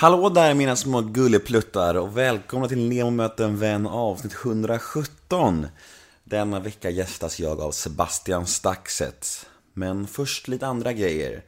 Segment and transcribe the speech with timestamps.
[0.00, 5.66] Hallå där mina små gullepluttar och välkomna till Nemo möter en vän avsnitt 117.
[6.24, 9.46] Denna vecka gästas jag av Sebastian Staxet.
[9.72, 11.44] Men först lite andra grejer.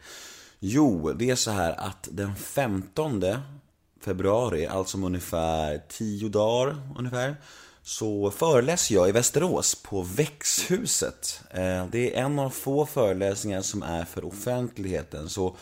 [0.59, 3.25] Jo, det är så här att den 15
[4.01, 7.37] februari, alltså om ungefär 10 dagar ungefär,
[7.83, 11.41] så föreläser jag i Västerås på Växhuset.
[11.51, 15.29] Eh, det är en av få föreläsningar som är för offentligheten.
[15.29, 15.57] Så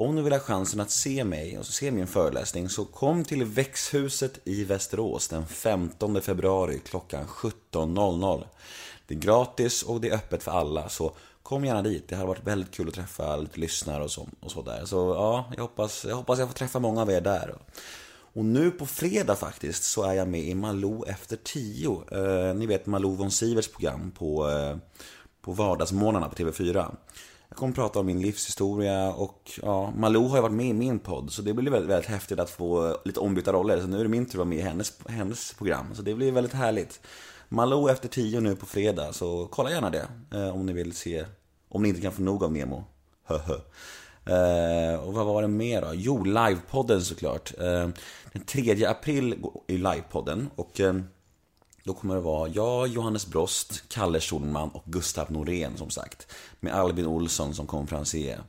[0.00, 3.44] om du vill ha chansen att se mig och se min föreläsning så kom till
[3.44, 8.46] Växhuset i Västerås den 15 februari klockan 17.00.
[9.06, 12.08] Det är gratis och det är öppet för alla så kom gärna dit.
[12.08, 14.84] Det har varit väldigt kul att träffa lite lyssnare och så, och så där.
[14.84, 17.54] Så ja, jag hoppas, jag hoppas jag får träffa många av er där.
[18.32, 22.02] Och nu på fredag faktiskt så är jag med i Malou efter tio.
[22.12, 24.76] Eh, ni vet Malou von Sivers program på, eh,
[25.40, 26.94] på vardagsmorgnarna på TV4.
[27.48, 30.72] Jag kommer att prata om min livshistoria och ja, Malou har ju varit med i
[30.72, 33.80] min podd så det blir väldigt, väldigt häftigt att få lite ombytta roller.
[33.80, 35.94] Så nu är det min tur att vara med i hennes, hennes program.
[35.94, 37.00] Så det blir väldigt härligt.
[37.48, 41.24] Malou efter tio nu på fredag, så kolla gärna det eh, om ni vill se,
[41.68, 42.84] om ni inte kan få nog av Nemo.
[44.28, 45.90] Eh, och vad var det mer då?
[45.94, 47.54] Jo, livepodden såklart.
[47.58, 47.88] Eh,
[48.32, 50.94] den 3 april är livepodden och eh,
[51.88, 56.26] då kommer det vara jag, Johannes Brost, Kalle Schulman och Gustav Norén som sagt.
[56.60, 58.40] Med Albin Olsson som konferencier.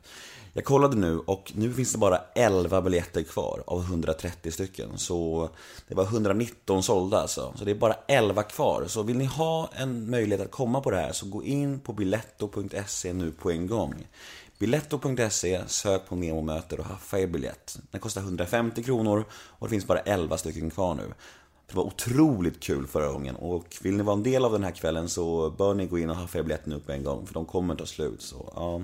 [0.52, 4.98] Jag kollade nu och nu finns det bara 11 biljetter kvar av 130 stycken.
[4.98, 5.48] Så
[5.88, 7.54] det var 119 sålda alltså.
[7.58, 8.84] Så det är bara 11 kvar.
[8.86, 11.92] Så vill ni ha en möjlighet att komma på det här så gå in på
[11.92, 14.06] biletto.se nu på en gång.
[14.58, 17.78] Biletto.se, sök på Nemo möter och haffa er biljett.
[17.90, 21.14] Den kostar 150 kronor och det finns bara 11 stycken kvar nu.
[21.70, 24.70] Det var otroligt kul förra gången och vill ni vara en del av den här
[24.70, 27.44] kvällen så bör ni gå in och haffa er biljetten upp en gång för de
[27.44, 28.22] kommer ta slut.
[28.22, 28.82] Så, ja.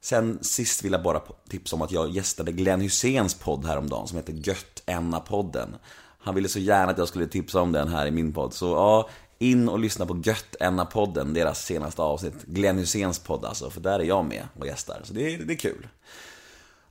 [0.00, 4.16] Sen sist vill jag bara tipsa om att jag gästade Glenn Hyséns podd häromdagen som
[4.16, 5.76] heter Gött Enna-podden.
[6.18, 8.54] Han ville så gärna att jag skulle tipsa om den här i min podd.
[8.54, 12.44] Så ja, in och lyssna på Gött Enna-podden, deras senaste avsnitt.
[12.46, 15.00] Glenn Hyséns podd alltså, för där är jag med och gästar.
[15.04, 15.88] Så det, det är kul.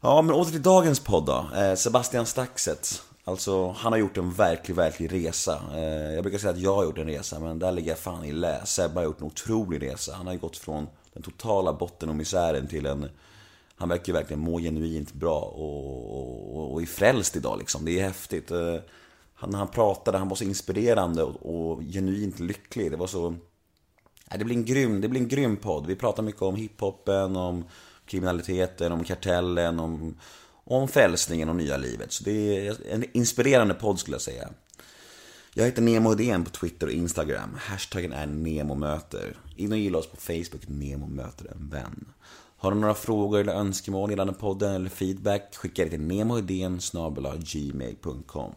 [0.02, 1.50] Ja, men åter till dagens podd då.
[1.56, 3.02] Eh, Sebastian Staxet.
[3.28, 5.62] Alltså, han har gjort en verklig, verklig resa.
[5.74, 8.26] Eh, jag brukar säga att jag har gjort en resa, men där ligger jag fan
[8.26, 8.66] i lä.
[8.66, 10.14] Sebbe har gjort en otrolig resa.
[10.14, 13.10] Han har ju gått från den totala botten och misären till en...
[13.76, 17.86] Han verkar ju verkligen må genuint bra och, och, och är frälst idag liksom.
[17.86, 18.52] Det är häftigt.
[18.52, 18.76] Eh,
[19.34, 22.92] han, när han pratade, han var så inspirerande och, och genuint lycklig.
[22.92, 23.36] Det var så...
[24.38, 25.88] det blir en grym, det blir en grym podd.
[25.88, 27.64] Vi pratar mycket om hiphopen, om
[28.06, 30.16] kriminaliteten, om kartellen, om,
[30.68, 32.12] om frälsningen och nya livet.
[32.12, 34.50] Så det är en inspirerande podd skulle jag säga.
[35.54, 37.58] Jag heter Nemo Idén på Twitter och Instagram.
[37.60, 39.38] Hashtaggen är NEMOMÖTER.
[39.56, 42.06] In och gilla oss på Facebook, Nemo möter en vän.
[42.58, 46.80] Har du några frågor eller önskemål gällande podden eller feedback, skicka det till nemoidén
[47.40, 48.54] gmail.com.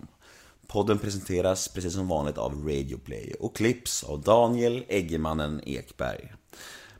[0.66, 6.32] Podden presenteras precis som vanligt av Radioplay och klipps av Daniel Eggemannen Ekberg.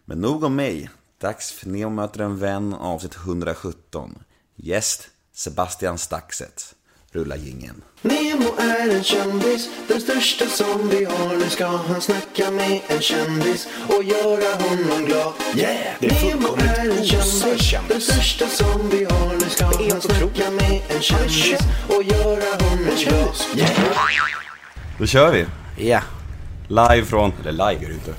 [0.04, 0.90] Men nog om mig.
[1.18, 4.18] Dags för Nemo möter en vän avsnitt 117.
[4.62, 6.74] Gäst Sebastian Staxet.
[7.12, 7.82] Rulla gingen.
[8.02, 11.36] Nemo är en kändis, den största som vi har.
[11.36, 15.32] Nu ska han snacka med en kändis och göra honom glad.
[15.56, 15.94] Yeah!
[16.00, 17.88] Det är Nemo är en kändis, kändis.
[17.88, 19.34] den största som vi har.
[19.34, 23.36] Nu ska han snacka med en kändis och göra honom glad.
[23.56, 23.70] Yeah!
[24.98, 25.46] Då kör vi.
[25.88, 26.02] Ja.
[26.68, 28.14] Live från, eller live är det inte.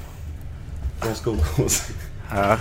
[1.01, 1.84] Från Skogås.
[2.35, 2.57] ja.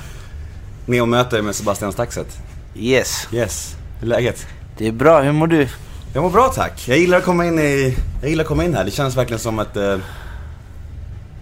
[0.87, 2.39] Neo möter med Sebastian Staxet.
[2.75, 3.29] Yes.
[3.33, 3.77] Yes.
[4.01, 4.47] Hur är läget?
[4.79, 5.21] Det är bra.
[5.23, 5.69] Hur mår du?
[6.15, 6.89] Jag mår bra tack.
[6.89, 8.85] Jag gillar att komma in i, jag gillar att komma in här.
[8.85, 9.97] Det känns verkligen som att, eh,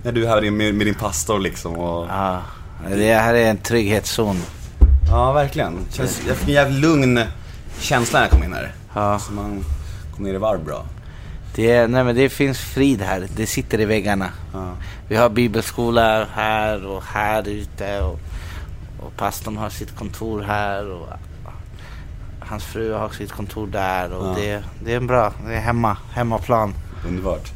[0.03, 2.41] när du är här med, med din pastor liksom och, Ja.
[2.97, 4.43] Det här är en trygghetszon.
[5.11, 5.79] ja verkligen.
[5.93, 7.21] Känns, jag fick en jävligt lugn
[7.81, 8.73] känsla när jag kom in här.
[8.95, 9.19] Ja.
[9.19, 9.65] Så man
[10.17, 10.85] kom ner i varv bra.
[11.55, 13.27] Det, nej, men det finns frid här.
[13.37, 14.31] Det sitter i väggarna.
[14.53, 14.73] Ja.
[15.09, 18.01] Vi har bibelskola här och här ute.
[18.01, 18.19] Och,
[18.99, 20.91] och pastorn har sitt kontor här.
[20.91, 21.07] Och
[22.41, 24.13] hans fru har sitt kontor där.
[24.13, 24.35] Och Ja.
[24.37, 26.75] det, det är en bra, det är hemma, hemmaplan.
[27.09, 27.53] Underbart.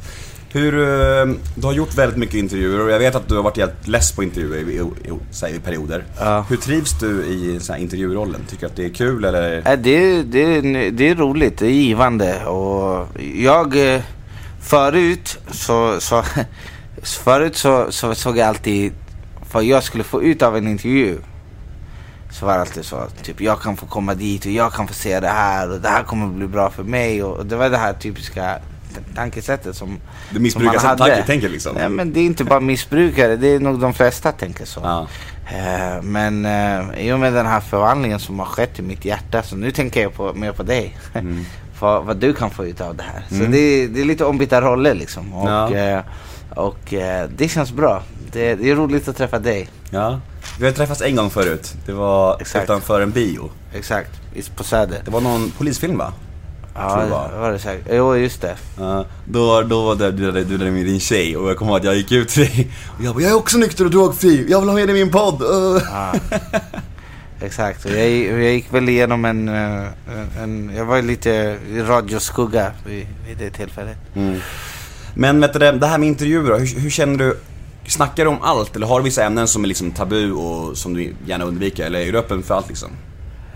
[0.54, 3.56] Hur, eh, du har gjort väldigt mycket intervjuer och jag vet att du har varit
[3.56, 6.04] helt less på intervjuer i, i, i, i perioder.
[6.18, 6.44] Ja.
[6.48, 8.40] Hur trivs du i så här, intervjurollen?
[8.48, 9.56] Tycker du att det är kul eller?
[9.56, 10.60] Äh, det, det,
[10.90, 14.00] det är roligt, det är givande och jag eh,
[14.60, 16.22] förut så, så
[17.02, 18.92] förut så, så såg jag alltid
[19.52, 21.18] vad jag skulle få ut av en intervju.
[22.32, 24.94] Så var det alltid så, typ jag kan få komma dit och jag kan få
[24.94, 27.76] se det här och det här kommer bli bra för mig och det var det
[27.76, 28.58] här typiska
[29.14, 29.98] tankesättet som
[30.30, 31.26] missbrukar som man tanke, hade.
[31.26, 31.74] tänker liksom?
[31.76, 34.80] Nej men det är inte bara missbrukare, det är nog de flesta tänker så.
[34.84, 35.06] Ja.
[35.56, 39.42] Eh, Men eh, i och med den här förvandlingen som har skett i mitt hjärta
[39.42, 40.96] så nu tänker jag på, mer på dig.
[41.14, 41.44] Mm.
[41.80, 43.24] vad, vad du kan få ut av det här.
[43.28, 43.50] Så Mm.
[43.50, 45.32] det, är- det är lite ombytta roller liksom.
[45.34, 45.74] Och, Ja.
[45.74, 46.00] eh,
[46.56, 48.02] och eh, det känns bra.
[48.32, 49.70] Det, det är roligt att träffa dig.
[49.90, 50.20] Ja.
[50.58, 51.74] Vi har träffats en gång förut.
[51.86, 52.64] Det var Exakt.
[52.64, 53.50] utanför en bio.
[53.74, 54.10] Exakt,
[54.56, 55.02] på Söder.
[55.04, 56.12] Det var någon polisfilm va?
[56.74, 57.30] Ja, det var.
[57.38, 57.86] var det säkert.
[57.90, 58.56] Jo, just det.
[58.78, 61.78] Ja, då, då var det, du, du, du med din tjej och jag kommer ihåg
[61.80, 64.46] att jag gick ut till dig och jag bara, jag är också nykter och drogfri,
[64.50, 65.42] jag vill ha med dig i min podd.
[65.42, 65.82] Uh.
[65.90, 66.14] Ja.
[67.40, 72.72] Exakt, jag, jag gick väl igenom en, eh, en, en jag var lite i radioskugga
[72.86, 73.96] vid, vid det tillfället.
[74.14, 74.40] Mm.
[75.14, 77.38] Men vet du, det här med intervjuer då, hur, hur känner du?
[77.86, 80.94] Snackar du om allt eller har du vissa ämnen som är liksom tabu och som
[80.94, 81.86] du gärna undviker?
[81.86, 82.88] Eller är du öppen för allt liksom?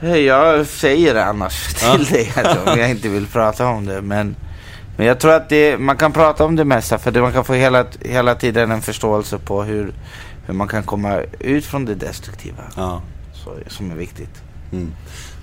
[0.02, 4.02] Eh, Jag säger det annars till dig alltså, om jag inte vill prata om det.
[4.02, 4.36] Men,
[4.96, 7.44] men jag tror att det, man kan prata om det mesta för det, man kan
[7.44, 9.92] få hela, hela tiden en förståelse på hur,
[10.46, 12.62] hur man kan komma ut från det destruktiva.
[12.76, 13.02] Ja.
[13.44, 14.42] Så, som är viktigt.
[14.72, 14.92] Mm.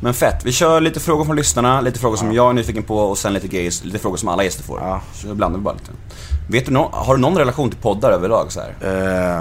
[0.04, 2.98] Men fett, vi kör lite frågor från lyssnarna, lite frågor som jag är nyfiken på
[2.98, 4.80] och sen lite grejer, lite frågor som alla gäster får.
[4.80, 5.02] Ja.
[5.14, 5.92] Så blandar bara lite.
[6.50, 8.76] Vet du nå- har du någon relation till poddar överlag så här?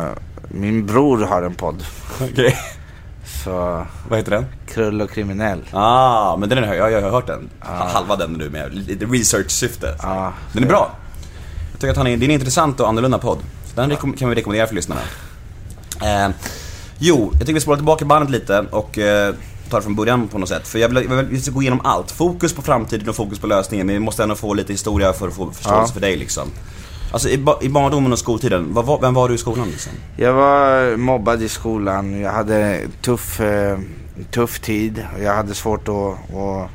[0.06, 0.08] Eh,
[0.48, 1.84] min bror har en podd.
[2.20, 2.56] Okej.
[3.44, 4.46] Så, Vad heter den?
[4.68, 5.60] Krull och kriminell.
[5.72, 7.50] Ah, men den är, jag, jag har hört den.
[7.60, 9.96] Halva den nu med lite research-syfte.
[10.02, 10.32] Ja.
[10.52, 10.90] Den är bra.
[11.72, 13.38] Jag tycker att han är, det är en intressant och annorlunda podd.
[13.66, 15.00] Så den rekom- kan vi rekommendera för lyssnarna.
[16.02, 16.30] Eh,
[16.98, 19.34] jo, jag tycker vi spolar tillbaka bandet lite och eh,
[19.72, 20.68] tar från början på något sätt.
[20.68, 22.10] För jag vill, jag vill, vi ska gå igenom allt.
[22.10, 23.86] Fokus på framtiden och fokus på lösningen.
[23.86, 25.94] Men vi måste ändå få lite historia för att få förståelse Ja.
[25.94, 26.48] för dig liksom.
[27.12, 29.92] Alltså i, ba- i barndomen och skoltiden, var- vem var du i skolan liksom?
[30.16, 32.20] Jag var mobbad i skolan.
[32.20, 33.78] Jag hade tuff, eh,
[34.30, 35.06] tuff tid.
[35.22, 36.70] Jag hade svårt att, att,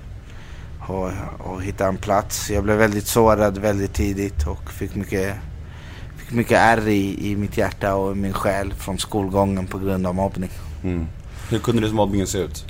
[0.90, 1.14] att,
[1.58, 2.50] att hitta en plats.
[2.52, 5.36] Jag blev väldigt sårad väldigt tidigt och fick mycket,
[6.18, 10.16] fick mycket ärr i, i mitt hjärta och min själ från skolgången på grund av
[10.16, 10.50] mobbning.
[10.84, 11.08] Mm.
[11.50, 12.66] Hur kunde du mobbningen se ut?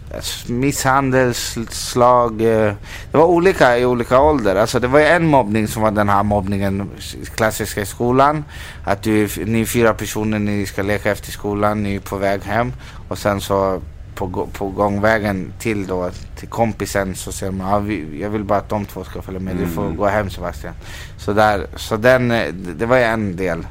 [0.48, 2.42] Misshandel, sl- slag.
[2.42, 2.74] eh,
[3.12, 4.56] Det var olika i olika ålder.
[4.56, 6.90] Alltså det var en mobbning som var den här mobbningen
[7.36, 8.44] klassiska i skolan.
[8.86, 12.42] Att du, ni är fyra personer, ni ska leka efter skolan, ni är på väg
[12.44, 12.74] hem.
[13.08, 13.82] Och sen så
[14.16, 16.10] på, på gångvägen till då,
[16.40, 19.40] till kompisen så säger man ah, vi, jag vill bara att de två ska följa
[19.40, 19.56] med.
[19.56, 19.96] Du får Mm.
[19.98, 20.74] gå hem Sebastian.
[21.18, 23.68] Så, där, så den, eh, det var en del.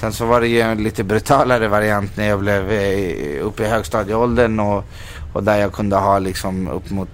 [0.00, 3.66] Sen så var det ju en lite brutalare variant när jag blev eh, uppe i
[3.68, 4.84] högstadieåldern och,
[5.32, 7.08] och där jag kunde ha liksom upp mot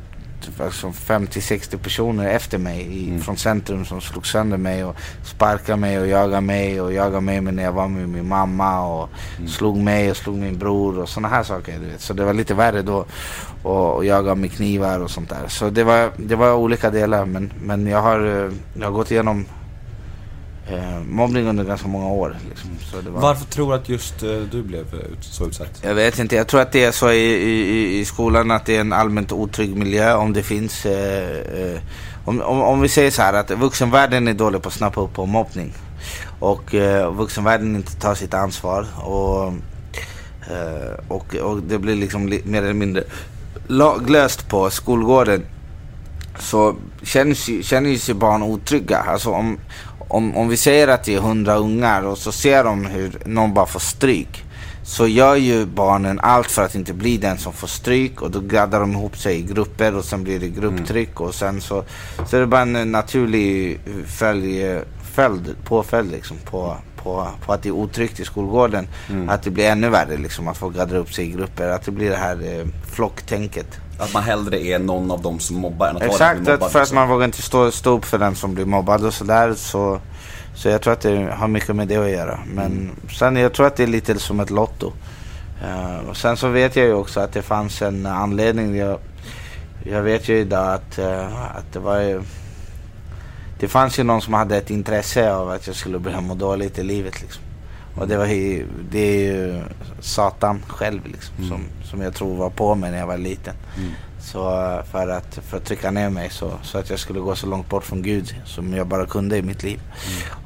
[0.61, 3.21] alltså 50-60 personer efter mig i, Mm.
[3.21, 7.41] från centrum som slog sönder mig och sparkade mig och jagade mig och jagade mig
[7.41, 9.49] när jag var med min mamma och Mm.
[9.49, 11.79] slog mig och slog min bror och sådana här saker.
[11.79, 12.01] Du vet.
[12.01, 13.05] Så det var lite värre då
[13.63, 15.49] och, och jaga med knivar och sånt där.
[15.49, 19.11] Så det var, det var olika delar men, men jag, har, eh, jag har gått
[19.11, 19.47] igenom
[20.69, 22.37] eh, mobbning under ganska många år.
[22.49, 22.71] Liksom.
[23.13, 23.21] Var...
[23.21, 25.83] Varför tror du att just eh, du blev eh, ut, så utsatt?
[25.83, 28.77] Jag vet inte, jag tror att det är så i, i, i skolan att det
[28.77, 31.81] är en allmänt otrygg miljö om det finns eh, eh,
[32.25, 35.15] om, om, om vi säger så här att vuxenvärlden är dålig på att snappa upp
[35.15, 35.73] på mobbning
[36.39, 39.47] och eh, vuxenvärlden inte tar sitt ansvar och,
[40.51, 43.05] eh, och, och det blir liksom li, mer eller mindre
[43.67, 45.47] laglöst på skolgården
[46.39, 48.99] så känns känner sig barn otrygga.
[48.99, 49.59] Alltså om,
[50.09, 53.55] om, om vi säger att det är hundra ungar och så ser de hur någon
[53.55, 54.43] bara får stryk.
[54.83, 58.41] Så gör ju barnen allt för att inte bli den som får stryk och då
[58.41, 61.85] gaddar de ihop sig i grupper och sen blir det grupptryck och sen så,
[62.27, 64.81] så är det bara en naturlig följ,
[65.15, 68.89] följd, påföljd liksom på, på, på att det är otryggt i skolgården.
[69.29, 71.69] Att det blir ännu värre liksom att få gaddra upp sig i grupper.
[71.69, 73.67] Att det blir det här eh, flocktänket.
[73.99, 76.71] Att man hellre är någon av dem som mobbar än att vara Exakt, att mobbad,
[76.73, 76.95] för att liksom.
[76.95, 79.55] man vågar inte stå, stå upp för den som blir mobbad och sådär.
[79.55, 80.01] Så,
[80.55, 82.39] så jag tror att det har mycket med det att göra.
[82.55, 82.97] Men Mm.
[83.19, 84.93] sen jag tror att det är lite som ett lotto.
[85.65, 88.77] Eh, och sen så vet jag ju också att det fanns en anledning.
[88.77, 88.99] Jag,
[89.85, 92.23] jag vet ju idag att, eh, att det var ju...
[93.59, 96.79] Det fanns ju någon som hade ett intresse av att jag skulle börja må dåligt
[96.79, 97.43] i livet liksom.
[97.97, 99.63] Och det var ju, det är ju
[100.01, 101.49] Satan själv liksom, Mm.
[101.49, 103.55] som, som jag tror var på mig när jag var liten.
[103.77, 103.91] Mm.
[104.21, 104.41] Så
[104.93, 107.69] för att, för att trycka ner mig så, så att jag skulle gå så långt
[107.69, 109.81] bort från Gud som jag bara kunde i mitt liv.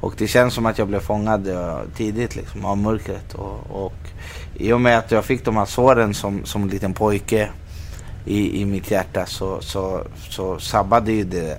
[0.01, 3.33] Och det känns som att jag blev fångad eh, tidigt liksom, av mörkret.
[3.33, 3.93] Och, och
[4.55, 7.49] i och med att jag fick de här såren som, som liten pojke
[8.25, 11.57] i, i mitt hjärta så, så, så sabbade ju det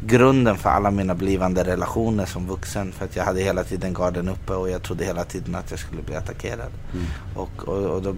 [0.00, 2.92] grunden för alla mina blivande relationer som vuxen.
[2.92, 5.80] För att jag hade hela tiden garden uppe och jag trodde hela tiden att jag
[5.80, 6.70] skulle bli attackerad.
[6.92, 7.06] Mm.
[7.34, 8.14] Och, och, och då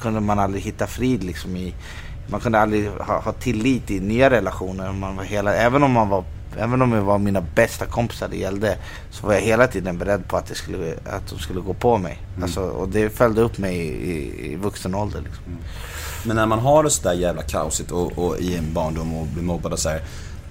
[0.00, 1.74] kunde man aldrig hitta frid liksom i
[2.30, 4.92] man kunde aldrig ha, ha tillit i nya relationer.
[4.92, 6.24] Man var hela, även om man var
[6.58, 8.78] Även om det var mina bästa kompisar det gällde
[9.10, 11.98] så var jag hela tiden beredd på att, det skulle, att de skulle gå på
[11.98, 12.18] mig.
[12.30, 12.42] Mm.
[12.42, 15.20] Alltså, och det följde upp mig i, i, i vuxen ålder.
[15.20, 15.44] Liksom.
[16.24, 19.42] Men när man har det sådär jävla kaosigt och, och i en barndom och blir
[19.42, 20.02] mobbad och så här,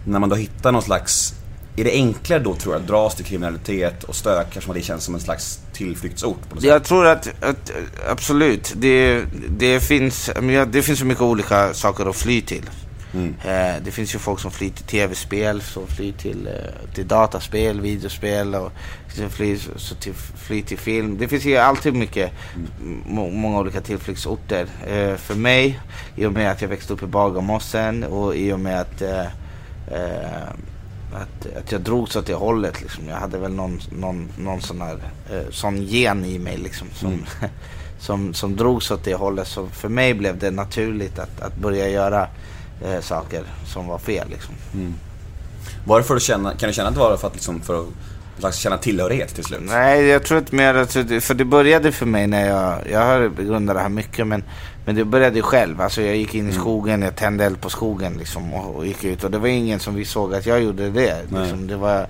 [0.05, 1.33] när man då hittar någon slags
[1.79, 5.03] är det enklare då tror jag att dras till kriminalitet och stök eftersom det känns
[5.03, 6.49] som en slags tillflyktsort?
[6.49, 6.69] På något sätt?
[6.69, 7.71] Jag tror att, att
[8.09, 10.29] absolut, det, det, finns,
[10.67, 12.69] det finns så mycket olika saker att fly till.
[13.13, 13.35] Mm.
[13.45, 17.81] Eh, det finns ju folk som flyr till tv-spel, som flyr till, eh, till dataspel,
[17.81, 18.71] videospel och
[19.15, 21.17] som flyr, så till, flyr till film.
[21.17, 22.31] Det finns ju alltid mycket,
[23.05, 24.67] må, många olika tillflyktsorter.
[24.87, 25.79] Eh, för mig,
[26.15, 29.01] i och med att jag växte upp i Bagarmossen och i och med att
[29.91, 30.49] eh,
[31.13, 32.81] att, att jag drogs åt det hållet.
[32.81, 33.07] Liksom.
[33.07, 34.97] Jag hade väl någon, någon, någon sån, här,
[35.31, 37.25] eh, sån gen i mig liksom, som, Mm.
[37.99, 39.47] som, som drogs åt det hållet.
[39.47, 42.27] Så för mig blev det naturligt att, att börja göra
[42.85, 44.29] eh, saker som var fel.
[44.29, 44.55] Liksom.
[45.85, 47.79] Var det för att känna, kan du känna att det var för att, liksom, för
[47.79, 47.87] att
[48.39, 49.59] slags känna tillhörighet till slut?
[49.63, 53.29] Nej, jag tror inte mer att, för det började för mig när jag, jag har
[53.29, 54.43] begrundat det här mycket men,
[54.89, 55.81] men det började ju själv.
[55.81, 59.03] Alltså jag gick in i skogen, jag tände eld på skogen liksom och, och gick
[59.03, 61.21] ut och det var ingen som vi såg att jag gjorde det.
[61.31, 62.07] Liksom, det var,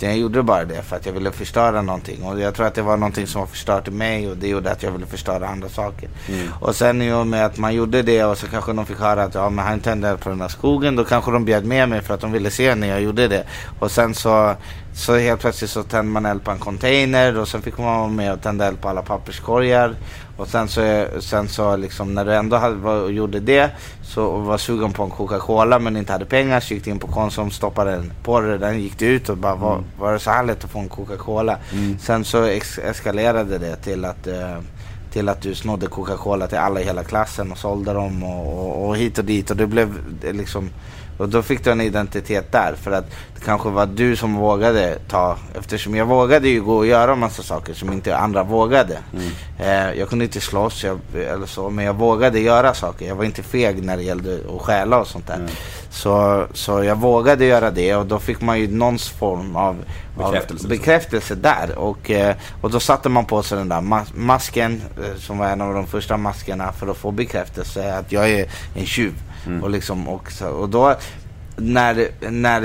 [0.00, 2.82] jag gjorde bara det för att jag ville förstöra någonting och jag tror att det
[2.82, 5.68] var någonting som var förstört i mig och det gjorde att jag ville förstöra andra
[5.68, 6.08] saker.
[6.60, 9.22] Och sen i och med att man gjorde det och så kanske de fick höra
[9.22, 11.88] att ja, men han tände eld på den här skogen då kanske de bjöd med
[11.88, 13.44] mig för att de ville se när jag gjorde det.
[13.78, 14.54] Och sen så
[14.98, 18.08] så helt plötsligt så tände man eld på en container och sen fick man vara
[18.08, 19.94] med och tända eld på alla papperskorgar.
[20.36, 23.70] Och sen så, sen så liksom när du ändå hade, var, gjorde det
[24.02, 27.06] så var sugen på en Coca-Cola men inte hade pengar så gick du in på
[27.06, 30.30] Konsum, stoppade den på det, den gick du ut och bara var, var det så
[30.30, 31.58] här lätt att få en Coca-Cola?
[32.00, 34.58] Sen så ex- eskalerade det till att eh,
[35.12, 38.88] till att du snodde Coca-Cola till alla i hela klassen och sålde dem och, och,
[38.88, 39.94] och hit och dit och det blev
[40.32, 40.70] liksom
[41.18, 44.98] och då fick du en identitet där för att det kanske var du som vågade
[45.08, 48.98] ta eftersom jag vågade ju gå och göra massa saker som inte andra vågade.
[49.58, 53.06] Eh, jag kunde inte slåss jag, eller så men jag vågade göra saker.
[53.08, 55.48] Jag var inte feg när det gällde att stjäla och sånt där.
[55.90, 59.76] Så, så jag vågade göra det och då fick man ju någon form av
[60.24, 60.68] av Bekräftelse.
[60.68, 61.78] bekräftelse där.
[61.78, 65.46] Och, eh, och då satte man på sig den där mas- masken eh, som var
[65.46, 69.12] en av de första maskerna för att få bekräftelse att jag är en tjuv.
[69.62, 70.28] Och, liksom, och,
[70.60, 70.94] och då
[71.56, 72.60] när, när,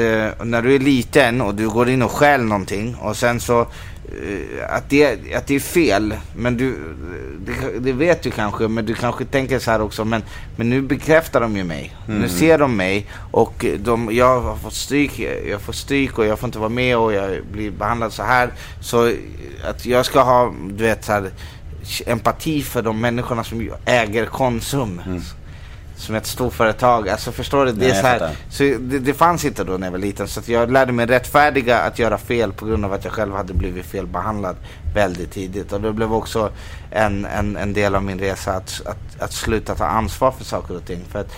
[0.46, 3.68] när du är liten och du går in och stjäl någonting och sen så
[4.70, 6.76] att det, att det är fel, men du,
[7.46, 10.24] det, det vet du kanske, men du kanske tänker så här också, men,
[10.56, 11.96] men nu bekräftar de ju mig.
[12.08, 16.40] Nu ser de mig och de, jag har fått stryk, jag får stryk och jag
[16.40, 18.50] får inte vara med och jag blir behandlad så här.
[18.82, 19.12] Så
[19.70, 21.30] att jag ska ha, du vet så här,
[22.06, 25.02] empati för de människorna som äger Konsum.
[25.96, 27.10] Som ett storföretag.
[27.10, 27.72] Alltså förstår du?
[27.72, 30.28] Det, Nej, är så här, så det, det fanns inte då när jag var liten.
[30.28, 33.54] Så jag lärde mig rättfärdiga att göra fel på grund av att jag själv hade
[33.54, 34.56] blivit felbehandlad
[34.96, 35.72] väldigt tidigt.
[35.72, 36.50] Och det blev också
[36.92, 40.76] en, en, en del av min resa att, att, att sluta ta ansvar för saker
[40.76, 41.06] och ting.
[41.12, 41.32] För att,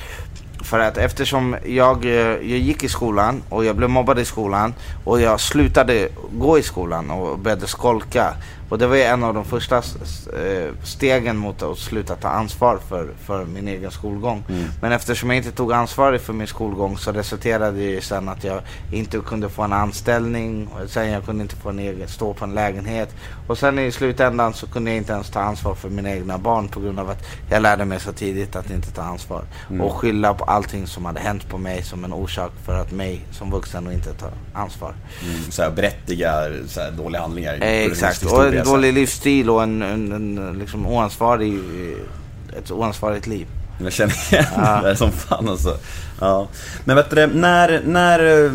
[0.64, 4.74] för att eftersom jag, eh, jag gick i skolan och jag blev mobbad i skolan
[5.04, 8.34] och jag slutade gå i skolan och började skolka.
[8.70, 12.80] Och det var ju en av de första eh, stegen mot att sluta ta ansvar
[12.90, 14.44] för, för min egen skolgång.
[14.82, 18.62] Men eftersom jag inte tog ansvar för min skolgång så resulterade det sen att jag
[18.92, 20.68] inte kunde få en anställning.
[20.68, 23.16] Och sen jag kunde inte få en egen, stå på en lägenhet.
[23.48, 26.68] Och sen i slutändan så kunde jag inte ens ta ansvar för mina egna barn
[26.68, 29.44] på grund av att jag lärde mig så tidigt att inte ta ansvar.
[29.82, 33.26] Och skylla på allting som hade hänt på mig som en orsak för att mig
[33.32, 34.94] som vuxen och inte ta ansvar.
[35.24, 37.54] Mm, så här, berättigar så här, dåliga handlingar.
[37.54, 38.78] Eh, exakt, och en så här.
[38.78, 41.60] dålig livsstil och en, en, en liksom oansvarig,
[42.58, 43.48] ett oansvarigt liv.
[43.84, 44.76] Jag känner igen Ja.
[44.82, 45.78] det där som fan alltså.
[46.20, 46.48] Ja.
[46.86, 48.52] Men vet du, när, när, eh,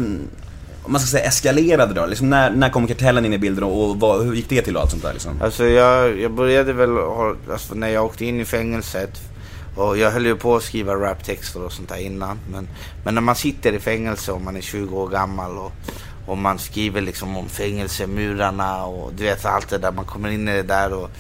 [0.83, 2.07] om man ska säga eskalerade då?
[2.07, 4.83] Liksom när, när kom kartellen in i bilden och vad, hur gick det till och
[4.83, 5.43] allt sånt där liksom?
[5.43, 6.91] Alltså jag, jag började väl,
[7.53, 9.21] alltså när jag åkte in i fängelset
[9.77, 12.39] och jag höll ju på att skriva raptexter och sånt där innan.
[12.53, 12.69] Men,
[13.05, 15.73] men när man sitter i fängelse och man är 20 år gammal och,
[16.27, 19.93] och man skriver liksom om fängelsemurarna och du vet allt det där.
[19.93, 21.11] Man kommer in i det där och,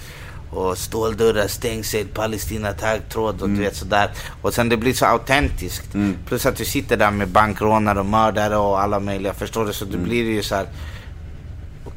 [0.51, 4.11] och ståldörrar, stängsel, Palestina, taggtråd och du vet sådär.
[4.43, 5.89] Och sen det blir så autentiskt.
[6.27, 9.73] Plus att du sitter där med bankrånare och mördare och alla möjliga, förstår du?
[9.73, 10.67] Så det blir ju så här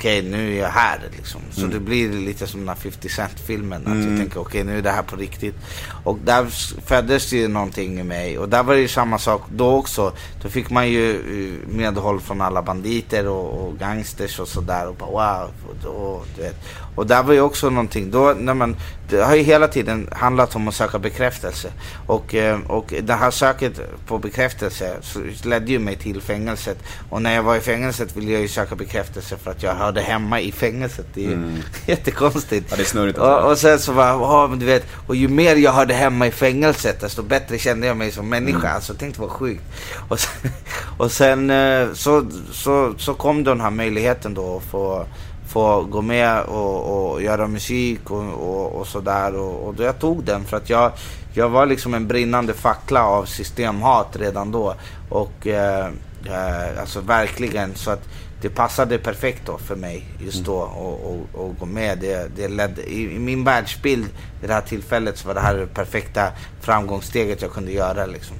[0.03, 1.41] okej nu är jag här liksom.
[1.51, 3.87] Så det blir lite som den här 50 Cent filmen.
[3.87, 5.55] Att jag tänker okej nu är det här på riktigt.
[6.03, 6.45] Och där
[6.85, 8.37] föddes ju någonting i mig.
[8.37, 10.13] Och där var det ju samma sak då också.
[10.41, 14.87] Då fick man ju eh, medhåll från alla banditer och, och gangsters och sådär.
[14.87, 15.51] Och bara wow.
[15.85, 16.65] Och, och, du vet.
[16.95, 18.11] Och där var ju också någonting.
[18.11, 18.75] Då, när man,
[19.09, 21.71] det har ju hela tiden handlat om att söka bekräftelse.
[22.07, 24.97] Och, eh, och det här söket på bekräftelse
[25.43, 26.77] ledde ju mig till fängelset.
[27.09, 30.01] Och när jag var i fängelset ville jag ju söka bekräftelse för att jag hörde
[30.01, 31.05] hemma i fängelset.
[31.13, 31.37] Det är ju
[31.85, 32.67] jättekonstigt.
[32.69, 35.55] Ja, det är snurrigt och, och sen så var men du vet, och ju mer
[35.55, 38.69] jag hörde hemma i fängelset desto bättre kände jag mig som människa.
[38.69, 39.63] Alltså tänkte vad sjukt.
[40.09, 40.51] Och sen,
[40.97, 45.05] och sen eh, så, så, så kom den här möjligheten då att få
[45.53, 49.35] få gå med och, och göra musik och, och, och sådär.
[49.35, 50.91] Och, och då jag tog den för att jag,
[51.33, 54.75] jag var liksom en brinnande fackla av systemhat redan då.
[55.09, 55.87] Och eh,
[56.25, 58.03] eh, alltså verkligen så att
[58.41, 61.97] det passade perfekt då för mig just då och, och, och gå med.
[61.97, 64.07] Det, det ledde, i, I min världsbild
[64.41, 66.31] vid det här tillfället så var det här det perfekta
[66.61, 68.05] framgångssteget jag kunde göra.
[68.05, 68.35] Liksom.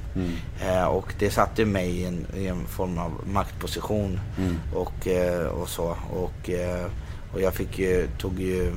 [0.62, 4.20] Eh, och det satte mig i en, i en form av maktposition
[4.74, 5.96] och, eh, och så.
[6.12, 6.86] Och, eh,
[7.34, 8.72] och jag fick ju, tog ju,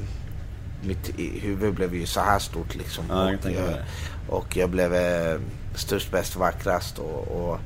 [0.84, 3.06] mitt huvud blev ju så här stort liksom.
[3.10, 3.84] Ja, jag och, eh, det.
[4.28, 5.40] och jag blev eh,
[5.76, 7.60] störst, bäst, vackrast och, och,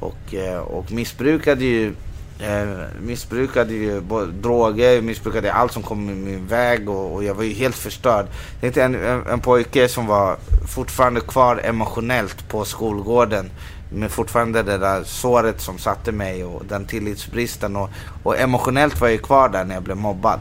[0.00, 1.94] och, eh, och missbrukade ju
[2.38, 4.00] Eh, missbrukade ju
[4.42, 8.26] droger, missbrukade allt som kom i min väg och, och jag var ju helt förstörd.
[8.60, 10.36] Tänkte en, en, en pojke som var
[10.68, 13.50] fortfarande kvar emotionellt på skolgården
[13.94, 17.90] med fortfarande det där såret som satte mig och den tillitsbristen och,
[18.22, 20.40] och emotionellt var jag kvar där när jag blev mobbad.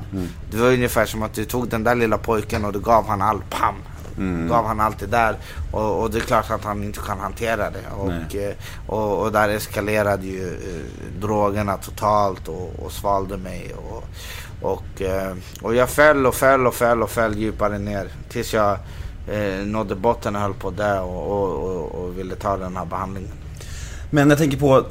[0.52, 3.22] Det var ungefär som att du tog den där lilla pojken och du gav han
[3.22, 3.76] all pam.
[4.50, 5.38] Gav han allt det där
[5.72, 7.90] och, och det är klart att han inte kan hantera det.
[7.98, 8.54] Och, eh,
[8.88, 13.74] och, och där eskalerade ju eh, drogerna totalt och, och svalde mig.
[13.74, 14.04] Och,
[14.62, 18.78] och, eh, och jag föll och föll och föll och föll djupare ner tills jag
[19.28, 22.86] eh, nådde botten och höll på där och, och, och, och ville ta den här
[22.86, 23.43] behandlingen.
[24.14, 24.86] Men jag tänker på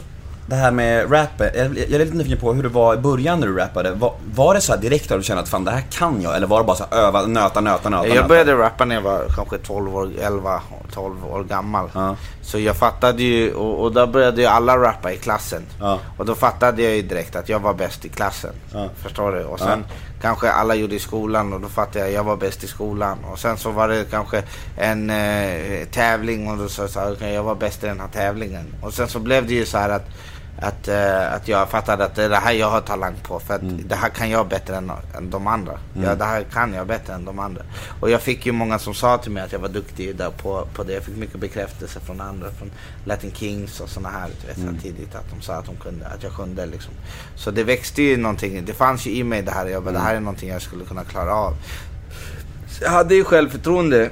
[0.47, 1.51] det här med rappen.
[1.55, 3.91] Jag, är lite nyfiken på hur det var i början när du rappade.
[3.91, 6.37] Var, var det så här direkt att du kände att fan det här kan jag?
[6.37, 8.07] Eller var det bara så här öva, nöta, nöta, nöta?
[8.07, 8.29] Jag nöta?
[8.29, 10.61] började rappa när jag var kanske 12 år, 11,
[10.93, 11.91] 12 år gammal.
[11.95, 12.17] Ja.
[12.43, 15.63] Så jag fattade ju, och, och då började ju alla rappa i klassen.
[15.81, 15.99] Ja.
[16.17, 18.53] Och då fattade jag ju direkt att jag var bäst i klassen.
[18.73, 18.89] Ja.
[18.97, 19.45] Förstår du?
[19.45, 19.85] Och sen
[20.23, 23.25] kanske alla gjorde i skolan och då fattade jag att jag var bäst i skolan.
[23.25, 24.43] Och sen så var det kanske
[24.79, 28.09] en eh, tävling och då sa jag att okay, jag var bäst i den här
[28.09, 28.75] tävlingen.
[28.83, 30.09] Och sen så blev det ju så här att
[30.59, 33.55] att, eh, att jag fattade att det är det här jag har talang på för
[33.55, 35.79] att det här kan jag bättre än, än de andra.
[36.03, 37.63] Ja, det här kan jag bättre än de andra.
[38.01, 40.69] Och jag fick ju många som sa till mig att jag var duktig där på,
[40.75, 40.93] på det.
[40.93, 42.71] Jag fick mycket bekräftelse från andra, från
[43.05, 44.29] Latin Kings och sådana här.
[44.47, 46.93] Vet, här tidigt att de sa att, de kunde, att jag kunde liksom.
[47.37, 48.65] Så det växte ju någonting.
[48.65, 49.67] Det fanns ju i mig det här.
[49.67, 51.55] Jag bara, det här är någonting jag skulle kunna klara av.
[52.69, 54.11] Så jag hade ju självförtroende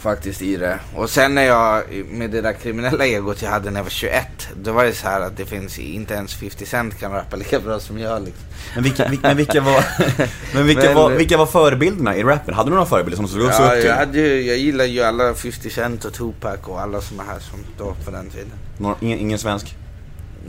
[0.00, 0.78] faktiskt i det.
[0.94, 4.26] Och sen när jag, med det där kriminella egot jag hade när jag var 21,
[4.62, 7.60] då var det så här att det finns inte ens 50 Cent kan rappa lika
[7.60, 8.44] bra som jag liksom.
[8.74, 9.84] Men vilka, vilka, men vilka var,
[10.54, 12.54] men vilka, Men- var, vilka var förebilderna i rappen?
[12.54, 13.88] Hade du några förebilder som du såg Ja, upp till?
[13.88, 17.38] jag, hade, ju- jag gillar ju alla 50 Cent och Tupac och alla såna här
[17.38, 18.52] som då på den tiden.
[18.78, 19.76] Någon, ingen, ingen svensk?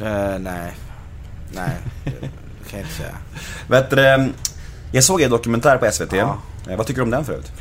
[0.02, 0.72] Eh, nej,
[1.54, 1.70] nej,
[2.06, 2.12] det
[2.70, 3.16] kan jag inte säga.
[3.68, 4.34] Vet du, ehm,
[4.92, 6.14] jag såg en dokumentär på SVT.
[6.14, 6.38] Ja.
[6.70, 7.52] Eh, Vad tycker du om den förut?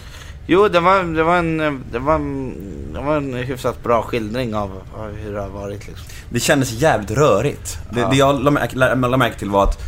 [0.51, 1.59] Jo, det var, det var, en,
[1.93, 2.55] det var, en,
[2.93, 6.07] det var en hyfsat bra skildring av, av hur det har varit liksom.
[6.31, 7.79] Det kändes jävligt rörigt.
[7.93, 8.09] Det, Ja.
[8.09, 9.79] det jag la märke, la, la märke till var att,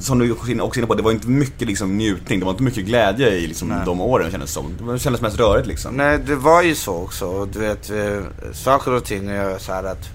[0.00, 2.62] som du också är inne på, det var inte mycket liksom, njutning, det var inte
[2.62, 3.78] mycket glädje i liksom, Nej.
[3.86, 4.92] de åren kändes det som.
[4.92, 5.94] Det kändes mest rörigt liksom.
[5.96, 7.44] Nej, det var ju så också.
[7.46, 8.18] Du vet, eh,
[8.52, 10.08] saker och ting är så här att,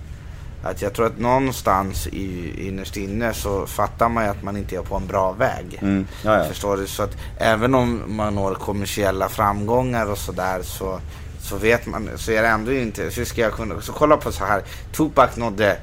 [0.63, 4.76] att jag tror att någonstans i, innerst inne så fattar man ju att man inte
[4.76, 5.80] är på en bra väg.
[5.82, 6.43] Mm, ja, ja.
[6.43, 6.88] Förstår du?
[6.88, 11.00] Så att även om man når kommersiella framgångar och sådär så,
[11.41, 14.32] så vet man, så är det ändå inte, så ska jag kunna, så kolla på
[14.32, 15.78] så här, Tupac nådde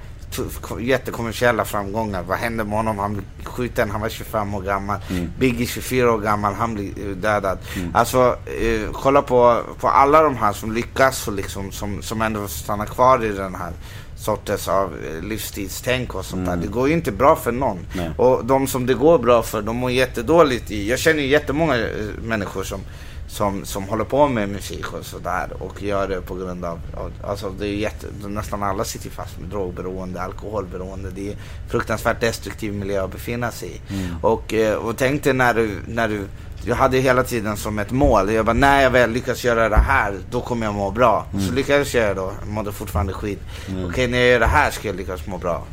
[0.80, 2.22] jättekommersiella framgångar.
[2.22, 2.98] Vad hände med honom?
[2.98, 4.98] Han blev skjuten, han var 25 år gammal.
[5.38, 7.58] Biggie 24 år gammal, han blev eh, dödad.
[7.94, 12.48] Alltså, eh, kolla på, på alla de här som lyckas och liksom, som, som ändå
[12.48, 13.72] stannar kvar i den här
[14.16, 16.57] sortens av eh, livsstilstänk och sånt där.
[16.57, 17.79] Det går ju inte bra för någon.
[17.96, 18.11] Nej.
[18.16, 20.88] Och de som det går bra för, de mår jättedåligt i.
[20.90, 21.87] Jag känner ju jättemånga eh,
[22.22, 22.81] människor som,
[23.29, 26.81] som, som håller på med musik och sådär och gör det på grund av,
[27.24, 31.11] alltså det är jätte, nästan alla sitter fast med drogberoende, alkoholberoende.
[31.11, 31.37] Det är
[31.68, 33.81] fruktansvärt destruktiv miljö att befinna sig i.
[34.22, 36.26] Och, eh, och tänk dig när du, när du
[36.66, 38.33] jag hade hela tiden som ett mål.
[38.33, 41.26] Jag bara, när jag väl lyckas göra det här, då kommer jag må bra.
[41.46, 43.40] Så lyckades jag då, mådde fortfarande skit.
[43.88, 45.64] Okej, när jag gör det här ska jag lyckas må bra.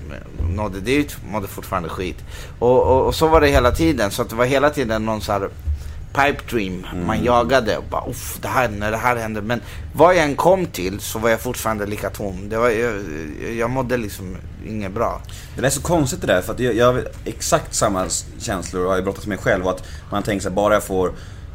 [0.50, 2.18] Nådde dit, mådde fortfarande skit.
[2.60, 4.12] Och, och, och så var det hela tiden.
[4.12, 5.50] Så det var hela tiden någon så här
[6.14, 6.88] pipe dream.
[7.06, 9.42] Man jagade och bara, uff, det här, när det här hände.
[9.42, 9.62] Men
[9.94, 12.50] vad jag än kom till så var jag fortfarande lika tom.
[12.50, 12.94] Det var, jag,
[13.58, 15.22] jag mådde liksom inget bra.
[15.58, 18.08] Det är så konstigt det där, för att jag, jag har exakt samma
[18.40, 19.66] känslor och har ju brottats med själv.
[19.66, 21.12] Och att man tänker sig bara jag får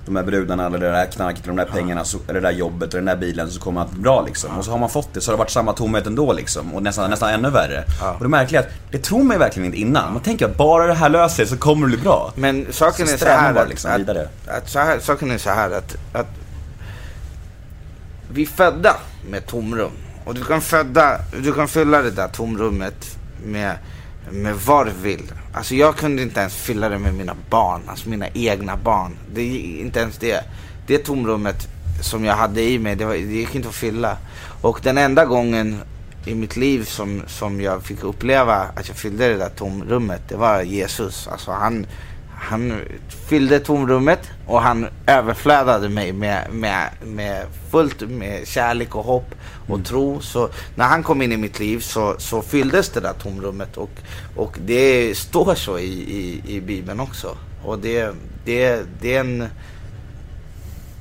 [0.08, 2.54] de här brudarna eller det där knarket eller de där pengarna så, eller det där
[2.54, 4.58] jobbet eller den där bilen så kommer allt bli bra liksom.
[4.58, 6.74] Och så har man fått det så har det varit samma tomhet ändå liksom.
[6.74, 7.84] Och nästan, nästan ännu värre.
[8.18, 10.12] Och det märkliga är att det tror man ju verkligen inte innan.
[10.12, 12.32] Man tänker att bara det här löser sig så kommer det bli bra.
[12.36, 14.28] Men saken Så är så här, bara liksom att, vidare.
[14.46, 16.26] att så här, saken är så här att, att
[18.32, 18.96] vi är födda
[19.30, 19.90] med tomrum.
[20.24, 23.78] Och du kan, födda, du kan fylla det där tomrummet med,
[24.32, 25.32] med vad du vill.
[25.52, 29.16] Alltså jag kunde inte ens fylla det med mina barn, alltså mina egna barn.
[29.34, 30.44] Det är inte ens det.
[30.86, 31.68] Det tomrummet
[32.02, 34.16] som jag hade i mig, det, var, det gick inte att fylla.
[34.60, 35.80] Och den enda gången
[36.24, 40.36] i mitt liv som, som jag fick uppleva att jag fyllde det där tomrummet, det
[40.36, 41.28] var Jesus.
[41.28, 41.86] Alltså han,
[42.40, 42.80] han
[43.28, 49.34] fyllde tomrummet och han överflödade mig med, med, med fullt med kärlek och hopp
[49.68, 50.20] och tro.
[50.20, 53.90] Så när han kom in i mitt liv så, så fylldes det där tomrummet och,
[54.36, 57.36] och det står så i, i, i Bibeln också.
[57.64, 59.48] Och det, det, det är en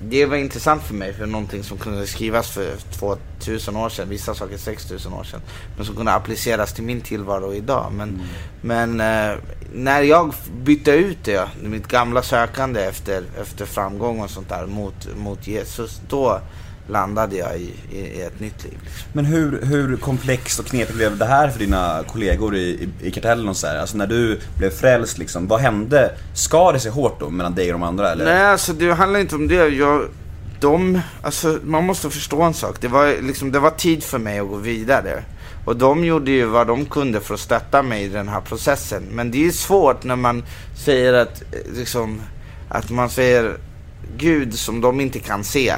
[0.02, 4.36] det var intressant för mig, för någonting som kunde skrivas för 2000 år sedan, vissa
[4.36, 5.42] saker 6000 år sedan.
[5.76, 7.92] Men som kunde appliceras till min tillvaro idag.
[7.92, 8.22] Men,
[8.62, 9.38] men eh,
[9.74, 10.34] när jag
[10.64, 16.02] bytte ut det, mitt gamla sökande efter, efter framgång och sånt där mot, mot Jesus,
[16.10, 16.42] då
[16.88, 18.78] landade jag i, i, i ett nytt liv.
[19.14, 23.12] Men hur, hur komplext och knepigt blev det här för dina kollegor i, i, i
[23.12, 23.78] kartellen och så här?
[23.78, 26.12] Alltså när du blev frälst liksom, vad hände?
[26.34, 28.26] Skar det sig hårt då mellan dig och de andra eller?
[28.26, 29.68] Nej, alltså det handlar inte om det.
[29.68, 30.10] Jag,
[30.60, 32.82] de, alltså man måste förstå en sak.
[32.82, 35.24] Det var, liksom, det var tid för mig att gå vidare.
[35.66, 39.04] Och de gjorde ju vad de kunde för att stötta mig i den här processen.
[39.12, 40.44] Men det är svårt när man
[40.86, 42.22] säger att, eh, liksom,
[42.70, 43.58] att man säger
[44.18, 45.76] Gud som de inte kan se.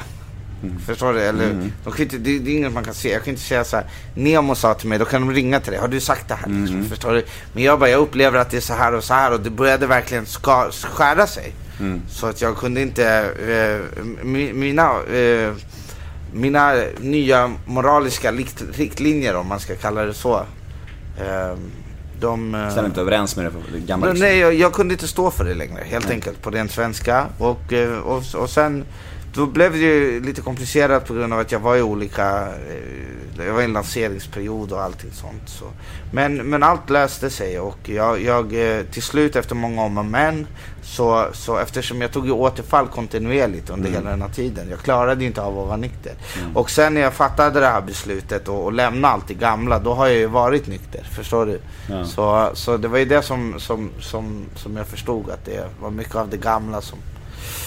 [0.86, 1.20] Förstår du?
[1.22, 3.12] Eller, de kan inte, det, det är inget man kan se.
[3.12, 3.86] Jag kan inte säga så här.
[4.16, 5.82] Nemo sa till mig, då kan de ringa till dig.
[5.82, 6.48] Har du sagt det här?
[6.48, 7.24] Liksom, förstår du?
[7.54, 9.34] Men jag bara, jag upplever att det är så här och så här.
[9.34, 11.54] Och det började verkligen ska, skära sig.
[12.10, 13.06] Så att jag kunde inte,
[13.40, 15.54] eh, mi- mina, eh,
[16.34, 20.36] mina nya moraliska likt, riktlinjer om man ska kalla det så.
[21.20, 21.58] Eh,
[22.22, 22.68] de...
[22.72, 24.30] Stämmer inte överens med det gamla men liksom.
[24.30, 27.26] nej, jag, jag kunde inte stå för det längre, helt enkelt, på ren svenska.
[27.38, 28.86] Och, eh, och, och sen,
[29.34, 33.46] då blev det ju lite komplicerat på grund av att jag var i olika, eh,
[33.46, 35.50] jag var i en lanseringsperiod och allting sånt.
[35.50, 35.66] Så.
[36.12, 40.06] Men, men allt löste sig och jag, jag eh, till slut efter många om och
[40.06, 40.48] men,
[40.82, 45.26] så, så eftersom jag tog ju återfall kontinuerligt under hela den här tiden, jag klarade
[45.26, 46.14] inte av att vara nykter.
[46.54, 49.94] Och sen när jag fattade det här beslutet och, och lämna allt det gamla, då
[49.94, 51.60] har jag ju varit nykter, förstår du?
[51.90, 52.06] Ja.
[52.06, 55.90] Så, så det var ju det som, som, som, som jag förstod att det var
[55.90, 57.00] mycket av det gamla som...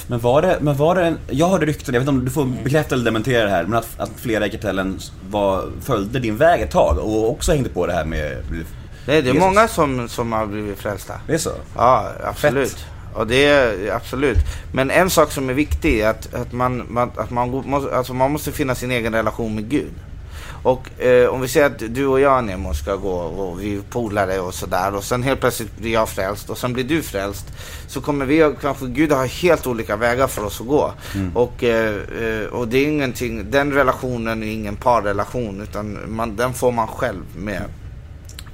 [0.06, 2.30] Men var det, men var det en, jag hörde rykten, jag vet inte om du
[2.30, 6.36] får bekräfta eller dementera det här, men att, att flera i kartellen var, följde din
[6.36, 8.36] väg ett tag och också hängde på det här med
[9.06, 9.40] Det är, det är Jesus.
[9.40, 11.14] många som, som har blivit frälsta.
[11.26, 11.52] Det är så?
[11.76, 12.70] Ja, absolut.
[12.70, 12.86] Fett.
[13.14, 14.38] Och det är absolut.
[14.72, 18.14] Men en sak som är viktig är att, att, man, man, att man, måste, alltså
[18.14, 19.92] man måste finna sin egen relation med Gud.
[20.62, 23.80] Och eh, om vi säger att du och jag Nemo ska gå och vi är
[23.80, 27.46] polare och sådär och sen helt plötsligt blir jag frälst och sen blir du frälst.
[27.86, 30.92] Så kommer vi kanske, Gud har helt olika vägar för oss att gå.
[31.34, 36.54] Och, eh, eh, och det är ingenting, den relationen är ingen parrelation utan man, den
[36.54, 37.62] får man själv med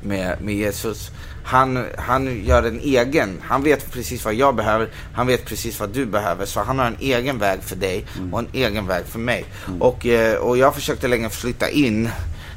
[0.02, 1.10] med, med Jesus.
[1.48, 5.90] Han, han gör en egen, han vet precis vad jag behöver, han vet precis vad
[5.90, 6.46] du behöver.
[6.46, 9.44] Så han har en egen väg för dig och en egen väg för mig.
[9.80, 12.10] Och, eh, och jag försökte länge flytta in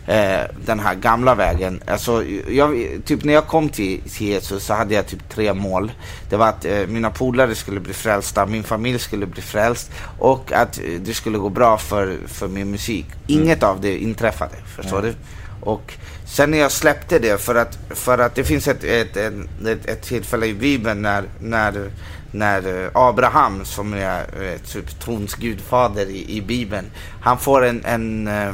[0.07, 1.81] eh, den här gamla vägen.
[1.87, 2.75] Alltså, jag,
[3.05, 5.91] typ när jag kom till, till Jesus så hade jag typ tre mål.
[6.29, 10.51] Det var att eh, mina polare skulle bli frälsta, min familj skulle bli frälst och
[10.51, 13.05] att eh, det skulle gå bra för, för min musik.
[13.27, 15.13] Inget av det inträffade, förstår du?
[15.61, 15.93] Och
[16.25, 20.01] sen när jag släppte det, för att, för att det finns ett, ett, ett, ett,
[20.01, 21.91] tillfälle i Bibeln när, när,
[22.31, 26.85] när eh, Abraham, som är eh, typ trons gudfader i, i Bibeln,
[27.21, 28.53] han får en, en, eh,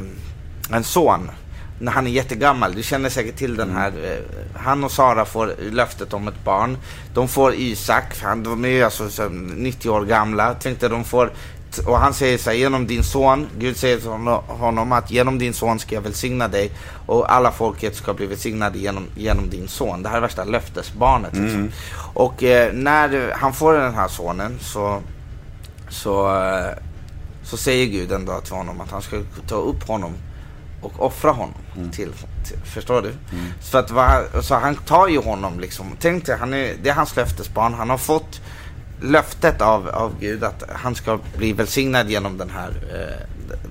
[0.72, 1.32] en son
[1.80, 2.76] när han är jättegammal.
[2.76, 3.88] Du känner säkert till den här.
[4.04, 6.78] eh, Han och Sara får löftet om ett barn.
[7.13, 10.54] De får Isak, han, de är alltså så 90 år gamla.
[10.54, 11.32] Tänkte de får
[11.80, 14.10] och han säger så här, genom din son, Gud säger till
[14.48, 16.72] honom- att genom din son ska jag välsigna dig
[17.06, 20.04] och alla folket ska bli välsignade genom, genom din son.
[20.04, 21.34] Det här är värsta löftesbarnet.
[21.34, 21.72] Liksom.
[22.13, 25.02] Och eh, när han får den här sonen så,
[25.90, 26.78] så, eh,
[27.44, 30.13] så säger Gud en dag till honom att han ska ta upp honom
[30.82, 31.54] och offra honom
[31.92, 32.12] till,
[32.48, 33.13] till, förstår du?
[33.62, 33.90] Så att
[34.46, 37.90] så han tar ju honom liksom, tänk dig, han är, det är hans löftesbarn, han
[37.90, 38.42] har fått
[39.02, 43.28] löftet av, av Gud att han ska bli välsignad genom den här, eh,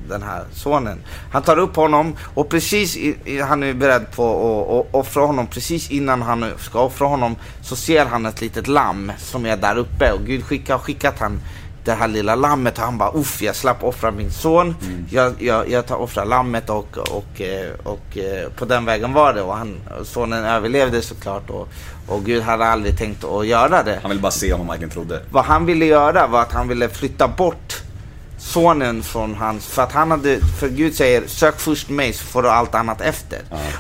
[0.09, 0.99] den här sonen.
[1.33, 5.47] Han tar upp honom och precis i, han är beredd på att att offra honom.
[5.47, 9.77] Precis innan han ska offra honom så ser han ett litet lamm som är där
[9.77, 11.41] uppe och Gud skickar, har skickat han
[11.87, 14.77] det här lilla lammet och han bara uff, jag slapp offra min son.
[15.11, 19.35] Jag, jag, jag tar offrar lammet och, och, eh, och, eh, på den vägen var
[19.35, 19.43] det.
[19.43, 21.69] Och han, sonen överlevde såklart och,
[22.09, 23.99] och Gud hade aldrig tänkt att göra det.
[24.03, 25.23] Han ville bara se om han verkligen trodde.
[25.31, 27.83] Vad han ville göra var att han ville flytta bort
[28.47, 32.43] sonen från hans, för att han hade, för Gud säger sök först mig så får
[32.43, 33.39] du allt annat efter.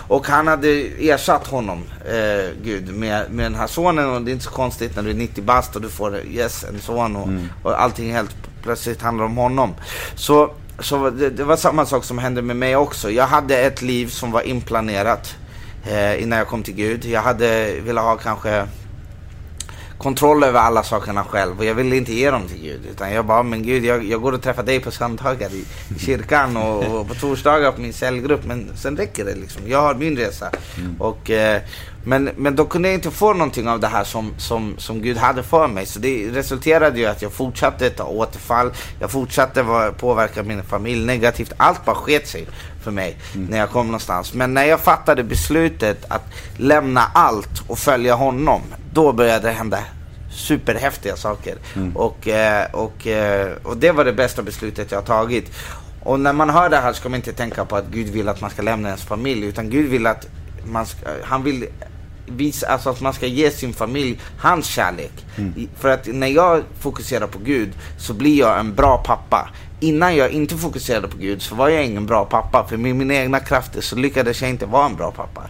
[0.08, 4.32] Och han hade ersatt honom, eh, Gud, med, med den här sonen och det är
[4.32, 7.28] inte så konstigt när du är 90 bast och du får yes, en son och,
[7.62, 9.74] och allting helt plötsligt handlar om honom.
[10.14, 13.10] Så, så det, det var samma sak som hände med mig också.
[13.10, 15.36] Jag hade ett liv som var inplanerat
[15.90, 17.04] eh, innan jag kom till Gud.
[17.04, 18.66] Jag hade velat ha kanske
[19.98, 22.86] kontroll över alla sakerna själv och jag ville inte ge dem till Gud.
[22.90, 25.64] Utan jag bara, men Gud jag, jag går och träffar dig på söndagar i,
[25.96, 28.44] i kyrkan och, och på torsdagar på min cellgrupp.
[28.44, 29.62] Men sen räcker det liksom.
[29.66, 30.50] Jag har min resa.
[30.98, 31.62] Och, eh,
[32.06, 35.16] men, men då kunde jag inte få någonting av det här som, som, som Gud
[35.16, 35.86] hade för mig.
[35.86, 38.70] Så det resulterade ju att jag fortsatte ta återfall.
[39.00, 39.64] Jag fortsatte
[39.98, 41.52] påverka min familj negativt.
[41.56, 42.46] Allt bara sket sig
[42.82, 44.34] för mig när jag kom någonstans.
[44.34, 46.22] Men när jag fattade beslutet att
[46.56, 48.62] lämna allt och följa honom.
[48.92, 49.78] Då började det hända
[50.30, 51.58] superhäftiga saker.
[51.94, 55.52] Och, eh, och, eh, och det var det bästa beslutet jag har tagit.
[56.02, 58.40] Och när man hör det här ska man inte tänka på att Gud vill att
[58.40, 59.46] man ska lämna ens familj.
[59.46, 60.28] Utan Gud vill att
[60.64, 61.68] man ska, han vill
[62.26, 65.12] visa, alltså att man ska ge sin familj hans kärlek.
[65.56, 69.50] I- För att när jag fokuserar på Gud så blir jag en bra pappa.
[69.80, 72.66] Innan jag inte fokuserade på Gud så var jag ingen bra pappa.
[72.68, 75.42] För med mina egna krafter så lyckades jag inte vara en bra pappa.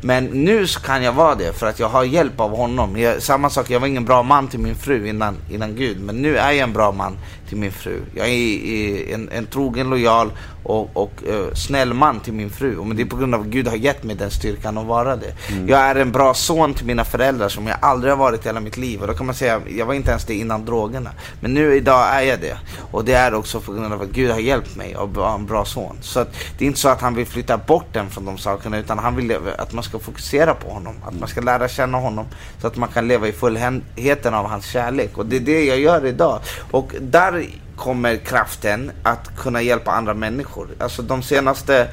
[0.00, 2.98] Men nu kan jag vara det för att jag har hjälp av honom.
[2.98, 6.00] Jag, samma sak, jag var ingen bra man till min fru innan, innan Gud.
[6.00, 8.00] Men nu är jag en bra man till min fru.
[8.14, 10.32] Jag är, är en, en trogen, lojal
[10.62, 12.76] och, och eh, snäll man till min fru.
[12.76, 14.86] Och men det är på grund av att Gud har gett mig den styrkan att
[14.86, 15.34] vara det.
[15.66, 18.60] Jag är en bra son till mina föräldrar som jag aldrig har varit i hela
[18.60, 19.00] mitt liv.
[19.00, 21.10] Och då kan man säga, jag var inte ens det innan drogerna.
[21.40, 22.58] Men nu idag är jag det.
[22.90, 25.46] Och det är också på grund av att Gud har hjälpt mig att vara en
[25.46, 25.96] bra son.
[26.00, 28.78] Så att det är inte så att han vill flytta bort den från de sakerna.
[28.78, 30.94] Utan han vill att man ska fokusera på honom.
[31.06, 32.26] Att man ska lära känna honom.
[32.60, 35.18] Så att man kan leva i fullheten av hans kärlek.
[35.18, 36.40] Och det är det jag gör idag.
[36.70, 40.68] Och där kommer kraften att kunna hjälpa andra människor.
[40.78, 41.88] Alltså de senaste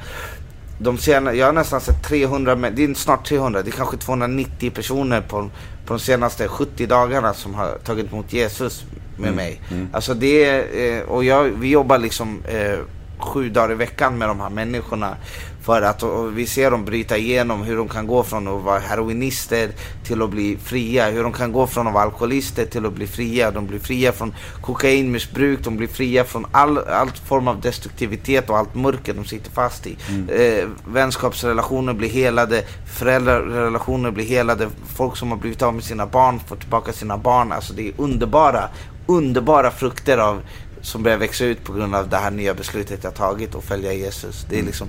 [0.80, 3.96] de sena, jag har nästan sett 300, men- det är snart 300, det är kanske
[3.96, 5.50] 290 personer på,
[5.86, 8.84] på de senaste 70 dagarna som har tagit emot Jesus
[9.16, 9.60] med mig.
[9.92, 12.78] Alltså det är, eh, och jag, vi jobbar liksom eh,
[13.18, 15.16] sju dagar i veckan med de här människorna.
[15.62, 16.02] För att
[16.32, 19.70] vi ser dem bryta igenom hur de kan gå från att vara heroinister
[20.04, 21.10] till att bli fria.
[21.10, 23.50] Hur de kan gå från att vara alkoholister till att bli fria.
[23.50, 28.58] De blir fria från kokainmissbruk, de blir fria från all, all form av destruktivitet och
[28.58, 29.96] allt mörker de sitter fast i.
[30.28, 32.64] Eh, vänskapsrelationer blir helade,
[32.98, 37.52] föräldrarelationer blir helade, folk som har blivit av med sina barn får tillbaka sina barn.
[37.52, 38.68] Alltså det är underbara,
[39.06, 40.42] underbara frukter av
[40.88, 43.92] som börjar växa ut på grund av det här nya beslutet jag tagit att följa
[43.92, 44.46] Jesus.
[44.48, 44.88] Det är liksom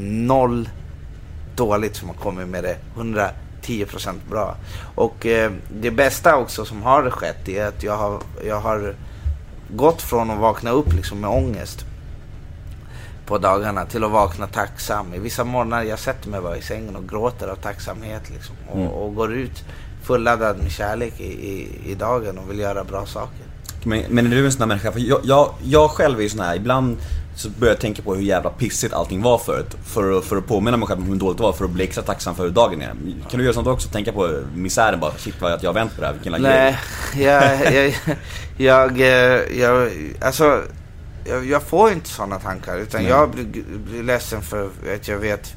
[0.00, 0.68] noll
[1.56, 2.76] dåligt som har kommit med det.
[2.96, 4.56] 110% bra.
[4.94, 8.94] Och eh, det bästa också som har skett är att jag har, jag har
[9.70, 11.84] gått från att vakna upp liksom med ångest
[13.26, 15.14] på dagarna till att vakna tacksam.
[15.14, 18.56] I vissa morgnar jag sätter mig bara i sängen och gråter av tacksamhet liksom.
[18.68, 19.64] Och, och går ut
[20.02, 23.51] fulladdad med kärlek i, i, i dagen och vill göra bra saker.
[23.84, 24.92] Men, men är du en sån här människa?
[24.92, 26.96] För jag, jag, jag själv är ju sån här, ibland
[27.36, 29.76] så börjar jag tänka på hur jävla pissigt allting var förut.
[29.84, 31.84] För, att- för att påminna mig själv om hur dåligt det var, för att bli
[31.84, 32.94] extra tacksam för hur dagen är.
[33.30, 33.88] Kan du göra sånt också?
[33.88, 36.48] Tänka på misären bara, shit vad att jag har vänt på det här, vilken jävla
[36.48, 36.78] Nej,
[37.16, 37.94] jag, jag,
[38.56, 39.90] jag, eh, jag,
[40.20, 40.62] alltså,
[41.24, 42.78] jag, jag får inte sådana tankar.
[42.78, 43.10] Utan Nej.
[43.10, 43.44] jag blir,
[43.90, 45.54] blir ledsen för att jag vet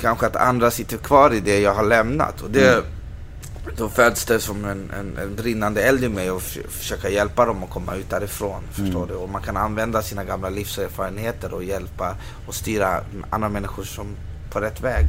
[0.00, 2.40] kanske att andra sitter kvar i det jag har lämnat.
[2.40, 2.82] Och det,
[3.76, 7.64] Då föds det som en, en, en brinnande eld i mig och försöka hjälpa dem
[7.64, 8.62] att komma ut därifrån.
[8.72, 9.14] Förstår du?
[9.14, 14.06] Och man kan använda sina gamla livserfarenheter och hjälpa och styra andra människor som
[14.52, 15.06] på rätt väg.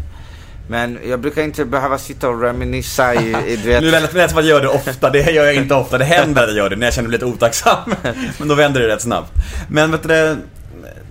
[0.69, 4.29] Men jag brukar inte behöva sitta och reminissa i, i du vet, Nu lät det
[4.29, 5.97] som att jag gör det ofta, det gör jag inte ofta.
[5.97, 7.95] Det händer att jag gör det när jag känner mig lite otacksam.
[8.39, 9.31] Men då vänder det rätt snabbt.
[9.69, 10.37] Men vet du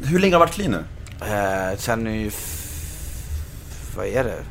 [0.05, 0.85] hur länge har du varit clean nu?
[1.27, 2.59] Eh, sen f-
[3.97, 4.43] Vad är det?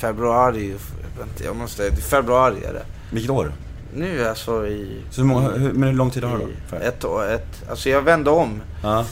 [0.00, 0.74] Februari?
[1.18, 1.92] Vänta, jag måste...
[1.96, 2.82] Februari är det.
[3.10, 3.52] Vilket år?
[3.94, 5.00] Nu alltså i...
[5.10, 6.76] Så hur, många, hur, men hur lång tid har du då?
[6.76, 8.62] i ett år, ett, alltså jag vände om.
[8.82, 9.04] Ja.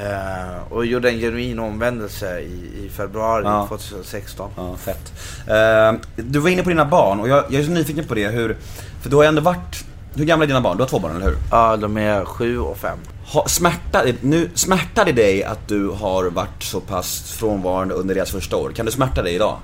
[0.00, 3.66] eh, och gjorde en genuin omvändelse i, i februari Ja.
[3.68, 4.50] 2016.
[4.56, 5.12] Ja, fett.
[5.48, 8.28] Eh, du var inne på dina barn och jag, jag är så nyfiken på det
[8.28, 8.56] hur,
[9.02, 9.84] för du har ändå varit,
[10.14, 10.76] hur gamla är dina barn?
[10.76, 11.36] Du har två barn, eller hur?
[11.50, 12.98] Ja, de är sju och fem.
[13.32, 13.46] Ha,
[14.20, 18.70] nu, smärtar det dig att du har varit så pass frånvarande under deras första år?
[18.70, 19.56] Kan du smärta dig idag?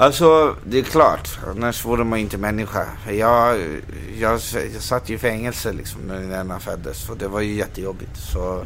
[0.00, 1.38] Alltså, det är klart.
[1.50, 2.86] Annars vore man inte människa.
[3.10, 3.58] Jag,
[4.18, 4.40] jag,
[4.74, 8.16] jag satt ju i fängelse liksom när Nena föddes och det var ju jättejobbigt.
[8.16, 8.62] Så,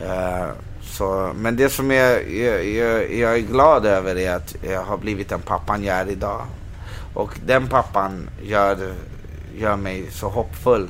[0.00, 0.48] eh,
[0.82, 4.96] så, men det som jag, jag, jag, jag är glad över är att jag har
[4.96, 6.42] blivit den pappan jag är idag.
[7.14, 8.94] Och den pappan gör,
[9.54, 10.88] gör mig så hoppfull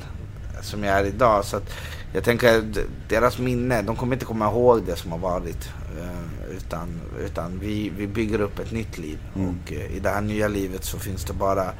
[0.61, 1.45] som jag är idag.
[1.45, 1.69] Så att
[2.13, 2.63] jag tänker
[3.09, 5.69] deras minne, de kommer inte komma ihåg det som har varit.
[5.99, 9.19] Eh, utan utan vi, vi bygger upp ett nytt liv.
[9.35, 9.49] Mm.
[9.49, 11.71] Och eh, i det här nya livet så finns det bara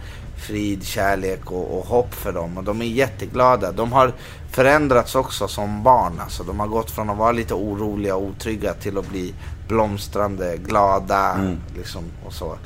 [0.47, 2.57] frid, kärlek och, och hopp för dem.
[2.57, 3.71] Och de är jätteglada.
[3.71, 4.13] De har
[4.51, 6.19] förändrats också som barn.
[6.19, 9.33] Alltså, de har gått från att vara lite oroliga och otrygga till att bli
[9.67, 11.33] blomstrande, glada.
[11.33, 11.57] Mm.
[11.77, 12.57] Liksom, och så.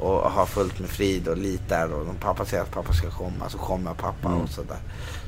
[0.00, 1.92] Och ha fullt med frid och litar.
[1.92, 4.40] Och pappa säger att pappa ska komma så kommer pappa Mm.
[4.40, 4.78] och sådär.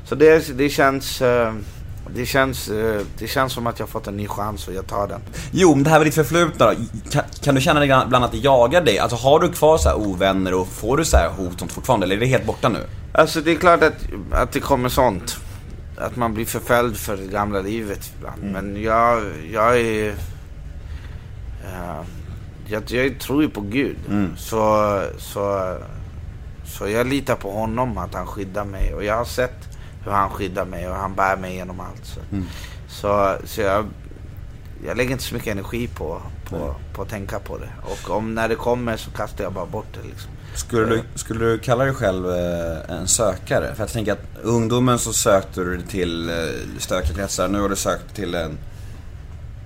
[0.05, 1.21] Så det, det känns...
[1.21, 1.53] eh,
[2.09, 4.87] Det känns, eh, det känns som att jag har fått en ny chans och jag
[4.87, 5.21] tar den.
[5.51, 6.73] Jo, men det här med ditt förflutna då.
[7.11, 8.99] Kan, kan du känna dig ibland att det jagar dig?
[8.99, 12.05] Alltså har du kvar så här ovänner och får du så här hot sånt fortfarande?
[12.05, 12.79] Eller är det helt borta nu?
[13.13, 13.95] Alltså det är klart att,
[14.31, 15.37] att det kommer sånt.
[15.97, 18.43] Att man blir förföljd för det gamla livet ibland.
[18.43, 20.09] Men jag, jag är...
[21.63, 22.01] eh,
[22.67, 23.97] jag, jag tror ju på Gud.
[24.37, 25.75] Så, så,
[26.65, 28.93] så jag litar på honom, att han skyddar mig.
[28.93, 29.74] Och jag har sett
[30.05, 32.05] hur han skyddar mig och han bär mig genom allt.
[32.05, 32.19] Så,
[32.89, 33.85] så, så jag,
[34.85, 37.69] jag lägger inte så mycket energi på, på, på att tänka på det.
[37.83, 40.31] Och om när det kommer så kastar jag bara bort det liksom.
[40.55, 43.75] Skulle du, skulle du kalla dig själv eh, en sökare?
[43.75, 46.35] För jag tänker att ungdomen så sökte du till eh,
[46.79, 48.57] stökiga kretsar, nu har du sökt till en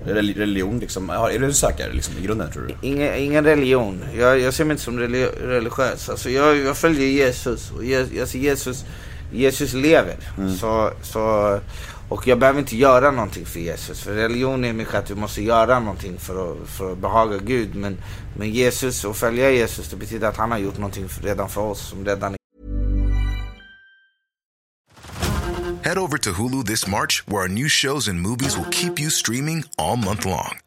[0.05, 1.09] reli- religion liksom.
[1.09, 2.87] Är du en sökare liksom i grunden tror du?
[2.87, 4.03] Ingen, ingen religion.
[4.17, 6.09] Jag, jag ser mig inte som reli- religiös.
[6.09, 7.71] Alltså jag, jag följer Jesus.
[7.71, 8.85] Och Je, alltså Jesus,
[9.31, 10.15] Jesus lever.
[10.59, 11.59] Så, så,
[12.09, 14.01] och jag behöver inte göra någonting för Jesus.
[14.01, 17.75] För religion är mycket att vi måste göra någonting för att, för att behaga Gud.
[17.75, 17.97] Men,
[18.37, 21.61] men Jesus, och följa Jesus, det betyder att han har gjort någonting för, redan för
[21.61, 21.89] oss.
[21.89, 22.35] Som redan
[25.81, 29.09] Head over to Hulu this March, where our new shows and movies will keep you
[29.09, 30.59] streaming all month long.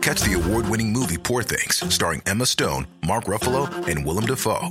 [0.00, 4.70] Catch the award winning movie Poor Things, starring Emma Stone, Mark Ruffalo, and Willem Dafoe.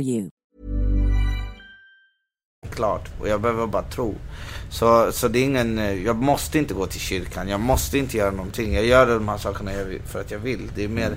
[0.01, 0.29] you.
[2.71, 3.09] klart.
[3.19, 4.15] Och jag behöver bara tro.
[4.69, 7.47] Så, så det är ingen, eh, jag måste inte gå till kyrkan.
[7.47, 8.73] Jag måste inte göra någonting.
[8.73, 9.71] Jag gör de här sakerna
[10.05, 10.71] för att jag vill.
[10.75, 11.11] Det är mer,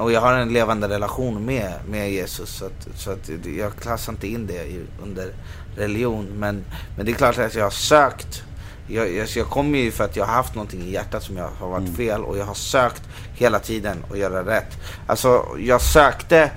[0.00, 2.50] och jag har en levande relation med, med Jesus.
[2.50, 4.62] Så, att, så att jag klassar inte in det
[5.02, 5.32] under
[5.76, 6.26] religion.
[6.38, 6.64] Men,
[6.96, 8.42] men det är klart att jag har sökt.
[8.88, 11.48] Jag, jag, jag kommer ju för att jag har haft någonting i hjärtat som jag
[11.58, 12.24] har varit fel.
[12.24, 13.02] Och jag har sökt
[13.34, 14.76] hela tiden att göra rätt.
[15.06, 16.50] Alltså jag sökte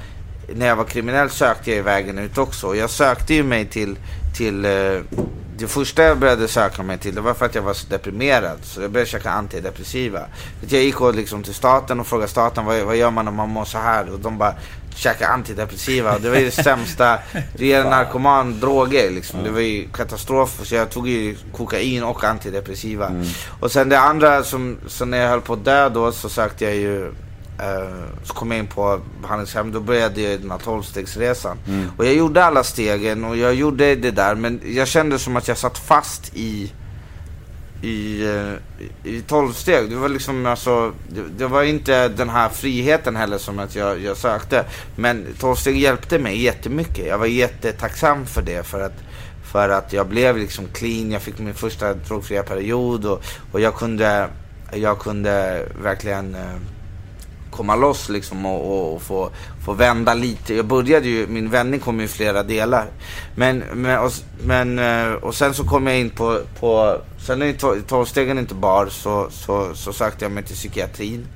[0.56, 2.76] när jag var kriminell sökte jag ju vägen ut också.
[2.76, 3.98] Jag sökte ju mig till,
[4.38, 4.72] till eh,
[5.58, 8.58] det första jag började söka mig till det var för att jag var så deprimerad.
[8.64, 10.20] Så jag började käka antidepressiva.
[10.68, 13.50] Jag gick och liksom till staten och frågade staten vad, vad gör man om man
[13.50, 14.14] mår så här?
[14.14, 14.54] Och de bara
[14.96, 16.20] käka antidepressiva.
[16.20, 17.20] Det var ju det sämsta.
[17.58, 19.44] Det ger en narkoman droger liksom.
[19.44, 20.60] Det var ju katastrof.
[20.64, 23.12] Så jag tog ju kokain och antidepressiva.
[23.60, 26.66] Och sen det andra som, så när jag höll på att dö då så sökte
[26.66, 27.14] jag ju
[28.24, 31.58] så kom jag in på behandlingshem, då började jag den här tolvstegsresan.
[31.98, 35.48] Och jag gjorde alla stegen och jag gjorde det där men jag kände som att
[35.48, 36.72] jag satt fast i
[37.84, 39.90] i, eh, i tolv steg.
[39.90, 44.00] Det var liksom alltså, det, det var inte den här friheten heller som att jag,
[44.00, 44.66] jag sökte.
[44.96, 47.08] Men tolv steg hjälpte mig jättemycket.
[47.08, 49.04] Jag var jättetacksam för det för att,
[49.52, 51.12] för att jag blev liksom clean.
[51.12, 54.28] Jag fick min första drogfria period och, och jag kunde,
[54.74, 56.56] jag kunde verkligen eh,
[57.54, 59.30] komma loss liksom och, och, och få,
[59.66, 60.56] få vända lite.
[60.56, 62.88] Jag började ju, min vändning kom i flera delar.
[63.36, 64.12] Men, men, och,
[64.44, 68.88] men, eh, och sen så kom jag in på, på sen när tolvstegen inte bar
[68.90, 71.28] så, så, så sökte jag mig till psykiatrin.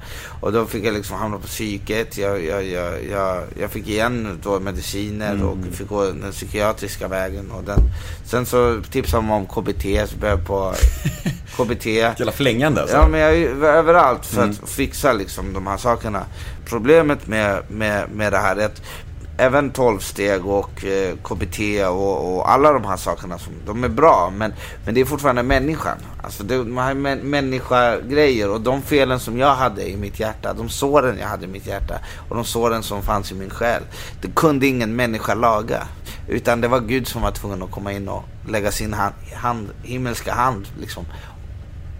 [0.41, 2.17] Och då fick jag liksom hamna på psyket.
[2.17, 5.47] Jag, jag, jag, jag, jag fick igen då mediciner mm.
[5.47, 7.51] och fick gå den psykiatriska vägen.
[7.51, 7.79] Och den,
[8.25, 10.73] sen så tipsade de om KBT, så började jag på
[11.55, 11.85] KBT.
[11.85, 12.95] Jävla flängande alltså.
[12.95, 14.55] Ja, men jag är överallt för mm.
[14.63, 16.25] att fixa liksom de här sakerna.
[16.69, 18.81] Problemet med, med, med det här är att
[19.37, 23.89] även 12 steg och eh, KBT och, och, alla de här sakerna, som, de är
[23.89, 24.33] bra.
[24.37, 24.53] Men,
[24.85, 25.97] men det är fortfarande människan.
[26.23, 30.53] Alltså det, de här män, människa-grejer och de felen som jag hade i mitt hjärta,
[30.53, 31.99] de såren jag hade i mitt hjärta
[32.29, 33.83] och de såren som fanns i min själ.
[34.21, 35.87] Det kunde ingen människa laga.
[36.27, 39.69] Utan det var Gud som var tvungen att komma in och lägga sin hand, hand
[39.83, 41.05] himmelska hand liksom,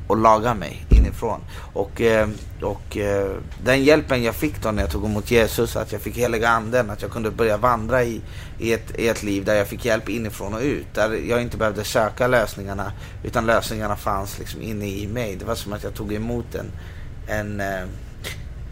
[0.08, 1.40] och laga mig inifrån.
[1.74, 2.28] Och, eh,
[2.62, 6.18] och eh, den hjälpen jag fick då när jag tog emot Jesus, att jag fick
[6.18, 8.22] heliga anden, att jag kunde börja vandra i,
[8.60, 10.88] i, ett, i ett liv där jag fick hjälp inifrån och ut.
[10.94, 12.92] Där jag inte behövde söka lösningarna,
[13.24, 15.36] utan lösningarna fanns liksom inne i mig.
[15.36, 16.72] Det var som att jag tog emot en,
[17.28, 17.88] en eh,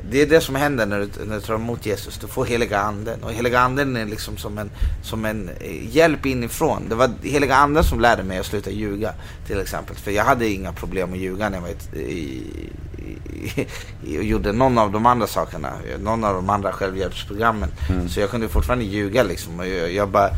[0.10, 2.18] det är det som händer när du, när du tar emot Jesus.
[2.18, 3.24] Du får heliga anden.
[3.24, 4.72] Och heliga anden är liksom som en,
[5.04, 6.90] som en eh, hjälp inifrån.
[6.90, 9.14] Det var heliga anden som lärde mig att sluta ljuga.
[9.48, 9.96] Till exempel.
[9.96, 13.68] För jag hade inga problem att ljuga när jag var i, i,
[14.06, 15.74] i, och gjorde någon av de andra sakerna.
[16.00, 17.70] Någon av de andra självhjälpsprogrammen.
[17.90, 18.10] Mm.
[18.10, 19.60] Så jag kunde fortfarande ljuga liksom.
[19.60, 20.30] Och jag, jag bara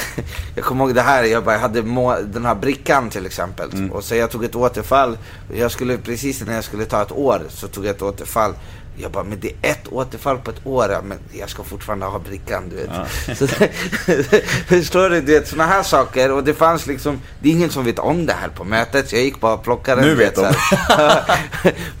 [0.54, 3.72] jag kommer ihåg det här, jag, bara, hade må, den här brickan till exempel.
[3.72, 3.92] Mm.
[3.92, 5.18] Och så jag tog ett återfall.
[5.54, 8.54] Jag skulle, precis när jag skulle ta ett år så tog jag ett återfall.
[8.96, 11.02] Jag bara, men det är ett återfall på ett år.
[11.04, 12.90] Men jag ska fortfarande ha brickan, du vet.
[12.92, 13.34] Ja.
[13.34, 13.46] Så,
[14.66, 15.20] förstår du?
[15.20, 16.32] Du vet, sådana här saker.
[16.32, 19.08] Och det fanns liksom, det är ingen som vet om det här på mötet.
[19.08, 20.54] Så jag gick bara och plockade Nu vet de.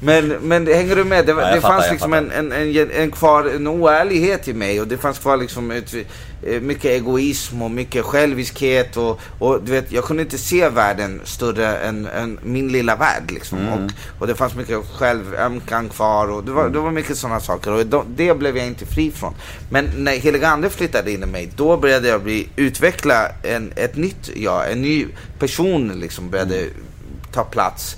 [0.00, 1.26] men, men hänger du med?
[1.26, 4.80] Det, ja, det fattar, fanns liksom en, en, en, en, kvar, en oärlighet i mig.
[4.80, 5.94] Och det fanns kvar liksom ett,
[6.46, 11.20] Eh, mycket egoism och mycket själviskhet och, och du vet, jag kunde inte se världen
[11.24, 13.58] större än, än min lilla värld liksom.
[13.58, 13.72] Mm.
[13.72, 17.72] Och, och det fanns mycket självömkan kvar och det var, det var mycket sådana saker
[17.72, 19.34] och då, det blev jag inte fri från.
[19.70, 23.96] Men när heliga ande flyttade in i mig, då började jag bli, utveckla en, ett
[23.96, 25.06] nytt jag, en ny
[25.38, 26.70] person liksom började mm.
[27.32, 27.96] ta plats.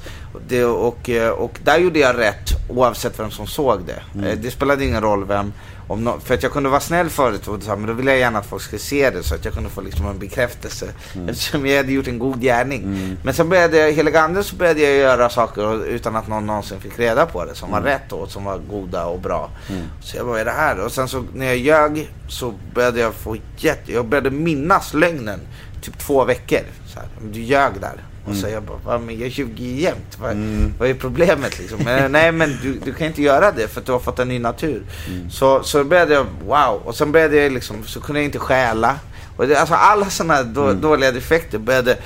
[0.49, 4.03] Det, och, och där gjorde jag rätt oavsett vem som såg det.
[4.15, 4.27] Mm.
[4.27, 5.53] Eh, det spelade ingen roll vem
[5.89, 8.21] om no för att jag kunde vara snäll förut, och så, men då ville jag
[8.21, 10.87] gärna att folk skulle se det så att jag kunde få liksom en bekräftelse.
[11.15, 11.29] Mm.
[11.29, 12.83] Eftersom jag hade gjort en god gärning.
[12.83, 13.17] Mm.
[13.23, 16.99] Men sen började jag, anden så började jag göra saker utan att någon någonsin fick
[16.99, 17.55] reda på det.
[17.55, 17.83] Som mm.
[17.83, 19.51] var rätt och som var goda och bra.
[19.69, 19.83] Mm.
[20.03, 20.79] Så jag bara, vad är det här?
[20.81, 23.93] Och sen så när jag ljög så började jag få jätte...
[23.93, 25.41] Jag började minnas lögnen
[25.83, 26.61] typ två veckor.
[26.87, 28.14] Så här, du ljög där.
[28.25, 30.19] Och så jag bara, men jag ljuger jämt.
[30.21, 30.75] Vad, mm.
[30.79, 31.79] vad är problemet liksom?
[31.85, 34.29] Men, nej men du, du kan inte göra det för att du har fått en
[34.29, 34.83] ny natur.
[35.09, 35.31] Mm.
[35.31, 36.83] Så, så började jag, wow.
[36.85, 38.99] Och sen började jag liksom, så kunde jag inte stjäla.
[39.37, 40.81] Och det, alltså alla sådana då, mm.
[40.81, 41.99] dåliga defekter började,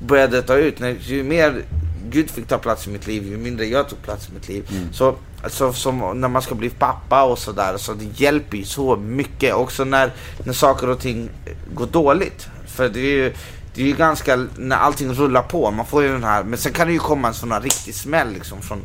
[0.00, 0.80] började ta ut.
[0.80, 1.62] När, ju mer
[2.10, 4.68] Gud fick ta plats i mitt liv, ju mindre jag tog plats i mitt liv.
[4.70, 4.92] Mm.
[4.92, 8.96] Så alltså, som när man ska bli pappa och sådär, så det hjälper ju så
[8.96, 9.54] mycket.
[9.54, 10.12] Också när,
[10.44, 11.30] när saker och ting
[11.74, 12.46] går dåligt.
[12.66, 13.32] För det är ju,
[13.76, 16.72] det är ju ganska, när allting rullar på, man får ju den här, men sen
[16.72, 18.84] kan det ju komma en sån här riktig smäll liksom från,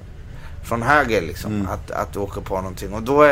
[0.64, 1.68] från höger liksom, mm.
[1.68, 2.94] att, att du åker på någonting.
[2.94, 3.32] Och då är,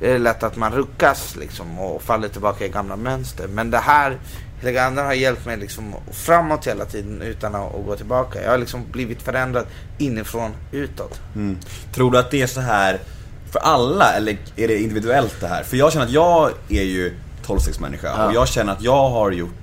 [0.00, 3.48] är det lätt att man ruckas liksom och faller tillbaka i gamla mönster.
[3.48, 4.18] Men det här,
[4.60, 8.42] Heliga Anden har hjälpt mig liksom framåt hela tiden utan att, att, gå tillbaka.
[8.42, 9.66] Jag har liksom blivit förändrad
[9.98, 11.20] inifrån utåt.
[11.34, 11.58] Mm.
[11.94, 13.00] Tror du att det är så här
[13.52, 15.62] för alla eller är det individuellt det här?
[15.62, 17.14] För jag känner att jag är ju
[17.46, 18.26] 12-stegsmänniska ja.
[18.26, 19.59] och jag känner att jag har gjort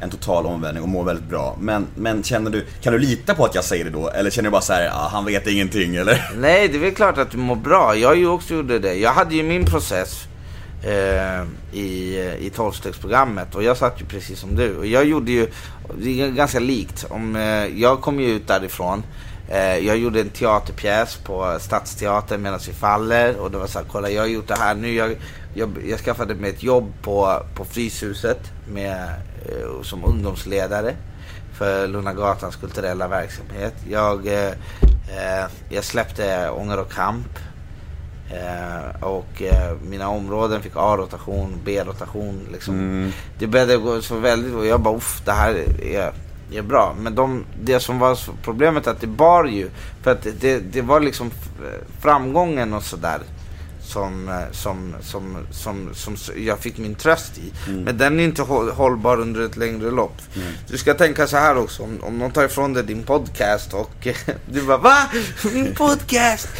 [0.00, 1.56] en total omvändning och mår väldigt bra.
[1.60, 4.08] Men, men känner du, kan du lita på att jag säger det då?
[4.08, 6.30] Eller känner du bara så här, ah, han vet ingenting eller?
[6.36, 7.96] Nej, det är väl klart att du mår bra.
[7.96, 8.94] Jag ju också gjorde det.
[8.94, 10.24] Jag hade ju min process
[10.82, 14.76] eh, i, eh, i tolvstegsprogrammet och jag satt ju precis som du.
[14.76, 15.48] Och jag gjorde ju,
[15.98, 17.06] det är ganska likt.
[17.08, 19.02] Om, eh, jag kom ju ut därifrån.
[19.50, 23.86] Eh, jag gjorde en teaterpjäs på Stadsteatern medan vi faller och det var så här,
[23.92, 24.94] kolla jag har gjort det här nu.
[24.94, 25.16] Jag,
[25.54, 29.08] jag, jag skaffade mig ett jobb på, på Fryshuset med
[29.46, 30.94] Eh, som ungdomsledare
[31.52, 33.74] för Lugna Gatans kulturella verksamhet.
[33.88, 37.38] Jag, eh, eh, jag släppte Ånger och kamp.
[38.30, 42.48] Eh, och eh, mina områden fick A-rotation, B-rotation.
[42.52, 42.74] Liksom.
[42.74, 43.12] Mm.
[43.38, 46.12] Det började gå så väldigt och jag bara uff, det här är,
[46.52, 46.94] är bra.
[46.98, 49.70] Men de, det som var problemet att det bar ju,
[50.02, 51.30] för att det, det var liksom
[52.00, 53.20] framgången och sådär
[53.90, 57.70] som, eh, som, som, som, som, jag fick min tröst i.
[57.70, 60.16] Men den är inte håll, hållbar under ett längre lopp.
[60.68, 63.90] Du ska tänka så här också, om, om någon tar ifrån dig din podcast och
[64.52, 64.96] du bara Va?
[65.52, 66.48] Min podcast?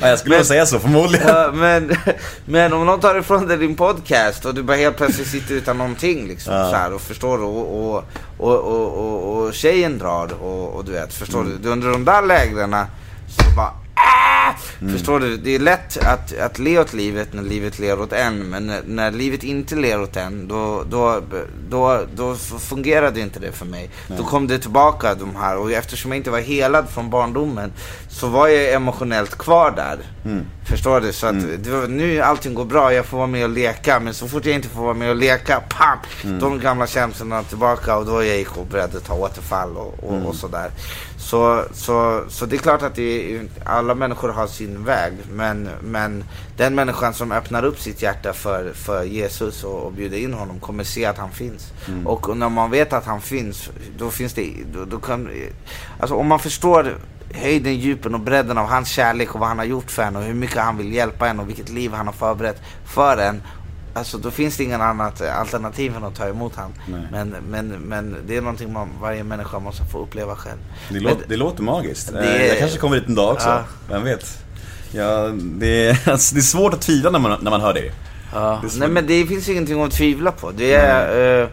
[0.00, 1.28] Ja, jag skulle nog säga så förmodligen.
[1.28, 1.96] Ja, men,
[2.44, 5.78] men om någon tar ifrån dig din podcast och du bara helt plötsligt sitter utan
[5.78, 6.70] någonting liksom Ja.
[6.70, 7.42] så här, och förstår?
[7.42, 8.04] Och, och,
[8.38, 11.58] och, och, och, och tjejen drar och, och du vet, förstår Mm.
[11.62, 11.68] du?
[11.68, 12.86] Under de där lägena
[13.28, 13.85] så bara!
[14.80, 14.92] Mm.
[14.92, 15.36] Förstår du?
[15.36, 18.38] Det är lätt att, att le åt livet när livet ler åt en.
[18.38, 21.22] Men när, när livet inte ler åt en, då, då,
[21.70, 23.90] då, då fungerade inte det för mig.
[24.08, 25.56] Då kom det tillbaka de här.
[25.56, 27.72] Och eftersom jag inte var helad från barndomen
[28.08, 29.98] så var jag emotionellt kvar där.
[30.24, 30.44] Mm.
[30.66, 31.12] Förstår du?
[31.12, 34.00] Så att det var, nu allting går bra, jag får vara med och leka.
[34.00, 35.98] Men så fort jag inte får vara med och leka, pam!
[36.24, 36.38] Mm.
[36.40, 40.26] De gamla känslorna tillbaka och då är jag beredd att ta återfall och, och, Mm.
[40.26, 40.70] och sådär.
[41.18, 43.46] Så, så, så det är klart att det är,
[43.86, 45.12] alla människor har sin väg.
[45.32, 46.24] Men, men
[46.56, 50.60] den människan som öppnar upp sitt hjärta för, för Jesus och, och bjuder in honom
[50.60, 51.72] kommer se att han finns.
[51.88, 52.06] Mm.
[52.06, 55.30] Och när man vet att han finns, då finns det, då, då kan,
[56.00, 56.98] alltså om man förstår
[57.34, 60.22] höjden, djupen och bredden av hans kärlek och vad han har gjort för en och
[60.22, 63.42] hur mycket han vill hjälpa en och vilket liv han har förberett för en.
[63.96, 66.72] Alltså då finns det ingen annat alternativ än att ta emot han.
[66.88, 67.00] Nej.
[67.12, 70.58] Men, men, men det är någonting man, varje människa måste få uppleva själv.
[70.88, 72.12] Det, Men- låter, det låter magiskt.
[72.12, 73.48] Det Eh, Jag kanske kommer dit en dag också.
[73.48, 73.64] Ja.
[73.88, 74.38] Vem vet?
[74.92, 77.92] Ja, det, är, alltså, det är svårt att tvivla när man, när man hör det.
[78.34, 78.60] Ja.
[78.62, 78.78] Det.
[78.78, 80.50] Nej men det finns ingenting att tvivla på.
[80.50, 81.48] Det är, eh,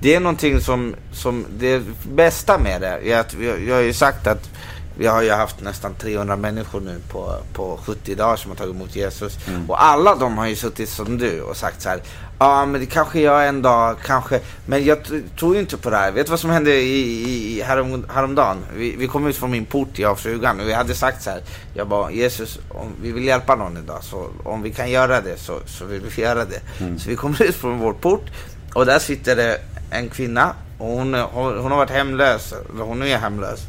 [0.00, 1.82] det är någonting som, som, det
[2.14, 4.50] bästa med det är att vi, jag har ju sagt att
[4.98, 8.74] vi har ju haft nästan 300 människor nu på, på 70 dagar som har tagit
[8.74, 9.38] emot Jesus.
[9.68, 12.00] Och alla de har ju suttit som du och sagt så här.
[12.38, 14.40] Ja men det kanske jag en dag, kanske.
[14.66, 14.98] Men jag
[15.38, 16.12] tror ju inte på det här.
[16.12, 18.64] Vet du vad som hände i, i, härom, häromdagen?
[18.74, 20.60] Vi, vi kom ut från min port, jag och frugan.
[20.60, 21.40] Och vi hade sagt så här.
[21.74, 24.04] Jag bara Jesus, om vi vill hjälpa någon idag.
[24.04, 26.60] Så om vi kan göra det så, så vill vi göra det.
[26.98, 28.24] Så vi kommer ut från vår port.
[28.74, 29.58] Och där sitter det
[29.90, 30.54] en kvinna.
[30.78, 32.52] Och hon, hon, hon har varit hemlös.
[32.52, 33.60] Eller hon är hemlös.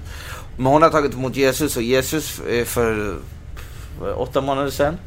[0.57, 2.29] Men hon har tagit emot Jesus och Jesus
[2.65, 3.19] för för
[4.15, 4.97] åtta månader sedan.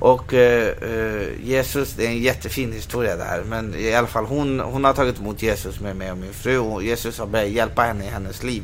[0.00, 3.42] Och eh, eh, Jesus, det är en jättefin historia där.
[3.46, 6.58] Men i alla fall hon, hon har tagit emot Jesus med mig och min fru.
[6.58, 8.62] Och Jesus har börjat hjälpa henne i hennes liv.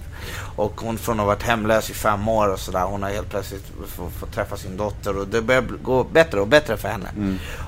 [0.57, 2.84] Och hon från att ha varit hemlös i fem år och sådär.
[2.84, 5.18] Hon har helt plötsligt fått, träffa sin dotter.
[5.18, 7.09] Och det börjar gå bättre och bättre för henne.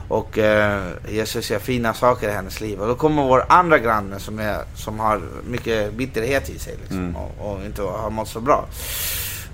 [0.08, 2.80] Och eh, Jesus gör fina saker i hennes liv.
[2.80, 6.76] Och då kommer vår andra granne som, är, som har mycket bitterhet i sig.
[6.80, 8.66] Liksom, och, och inte har mått så bra.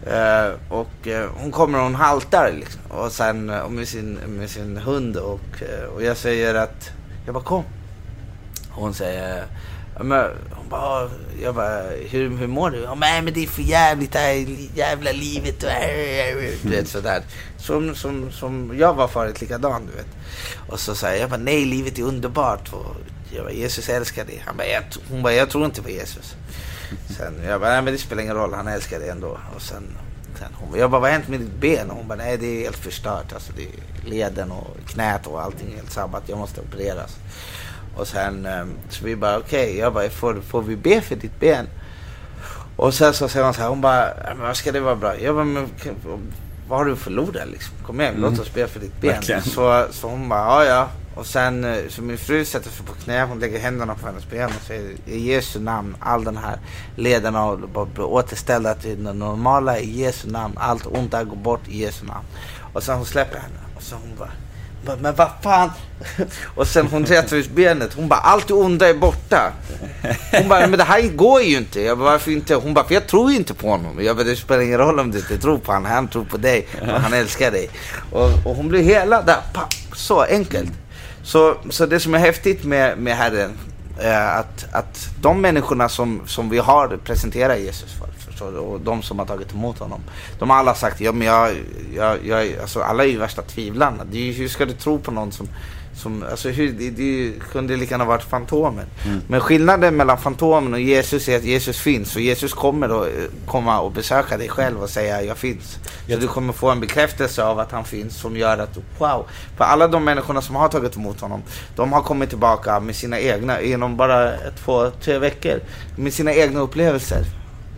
[0.07, 2.81] Eh, och eh, hon kommer och hon haltar liksom.
[2.89, 6.91] Och sen eh, med, sin, med sin hund och, eh, och jag säger att,
[7.25, 7.65] jag bara kom.
[8.75, 9.45] Och hon säger,
[10.01, 11.11] men, hon bara,
[11.43, 12.79] jag bara, hur, hur mår du?
[12.79, 15.65] Ja, men, det är för jävligt det här jävla livet.
[16.63, 17.23] Du vet sådär.
[17.59, 20.07] Som, som, som jag var förut likadan du vet.
[20.69, 22.73] Och så säger jag bara, nej livet är underbart.
[22.73, 22.97] Och
[23.31, 24.43] jag bara, Jesus älskar dig.
[24.47, 26.35] Han bara, jag, hon bara, jag tror inte på Jesus.
[27.16, 29.39] Sen jag bara, nej men det spelar ingen roll, han älskar dig ändå.
[29.57, 29.82] Och sen,
[30.39, 31.91] sen hon jag bara, vad har hänt med ditt ben?
[31.91, 33.32] Och hon bara, nej det är helt förstört.
[33.32, 36.22] Alltså det är leden och knät och allting är helt sabbat.
[36.26, 37.16] Jag måste opereras.
[37.97, 41.41] Och sen, eh, så vi bara, okej, jag bara, får, får vi be för ditt
[41.41, 41.66] ben?
[42.76, 44.97] Och sen så säger hon så här, hon bara, "Ja, men vad ska det vara
[44.97, 45.20] bra?
[45.20, 45.68] Jag bara, men
[46.68, 47.74] vad har du förlorat liksom?
[47.87, 49.11] Kom igen, låt oss be för ditt ben.
[49.12, 49.43] Verkligen.
[49.43, 50.89] Så, så hon bara, ja ja.
[51.15, 54.31] Och sen, eh, så min fru sätter sig på knä, hon lägger händerna på hennes
[54.31, 56.59] ben och säger i Jesu namn, all den här
[56.97, 57.35] leden
[57.95, 60.55] blir återställda till det normala i Jesu namn.
[60.57, 62.27] Allt ont där går bort i Jesu namn.
[62.73, 64.31] Och sen hon släpper henne och så hon bara,
[65.01, 65.71] men vad fan?
[66.55, 69.53] Och sen hon rätar ut benet, hon bara, allt det onda är borta.
[70.33, 71.81] Hon bara, men det här går ju inte.
[71.81, 72.55] Jag bara, varför inte?
[72.55, 74.05] Hon bara, för jag tror ju inte på honom.
[74.05, 75.91] Jag bara, det spelar ingen roll om du inte tror på honom.
[75.91, 77.71] Han tror på dig och han älskar dig.
[78.12, 80.73] Och, och hon blir hela där, papp, så enkelt.
[81.25, 83.51] Så, så det som är häftigt med, med Herren
[83.99, 89.03] är att, att de människorna som, som vi har presenterat Jesus för, förstår och de
[89.03, 90.01] som har tagit emot honom.
[90.39, 91.51] De har alla sagt, ja men jag,
[91.95, 94.05] jag, jag alltså alla är ju värsta tvivlarna.
[94.12, 95.49] Hur ska du tro på någon som,
[95.97, 98.86] som alltså hur, det, det kunde lika gärna varit Fantomen.
[99.28, 103.24] Men skillnaden mellan Fantomen och Jesus är att Jesus finns och Jesus kommer att eh,
[103.47, 105.78] komma och besöka dig själv och säga jag finns.
[106.09, 109.26] Så du kommer få en bekräftelse av att han finns som gör att wow.
[109.57, 111.42] För alla de människorna som har tagit emot honom,
[111.76, 114.32] de har kommit tillbaka med sina egna, inom bara
[114.64, 115.61] två, tre veckor,
[115.97, 117.24] med sina egna upplevelser.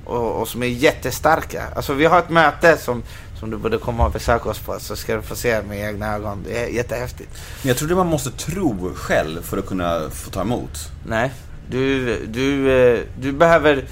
[0.04, 1.62] Och, och som är jättestarka.
[1.76, 3.02] Alltså vi har ett möte som,
[3.40, 6.14] som du borde komma och besöka oss på så ska du få se med egna
[6.14, 6.44] ögon.
[6.48, 7.30] Det är jättehäftigt.
[7.62, 10.78] Men jag trodde man måste tro själv för att kunna få ta emot.
[11.06, 11.30] Nej,
[11.70, 13.84] du, du, eh, du behöver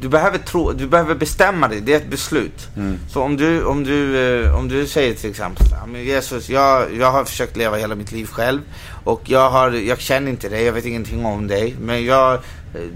[0.00, 2.68] du behöver, tro, du behöver bestämma dig, det är ett beslut.
[3.10, 6.96] Så om du, om, du, eh, om du säger till exempel, "Ja, men Jesus, jag,
[6.96, 8.60] jag har försökt leva hela mitt liv själv
[9.04, 11.76] och jag, har, jag känner inte dig, jag vet ingenting om dig.
[11.80, 12.40] Men jag, eh,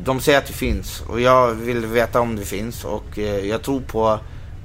[0.04, 3.80] de säger att du finns och jag vill veta om du finns och jag tror
[3.80, 4.18] på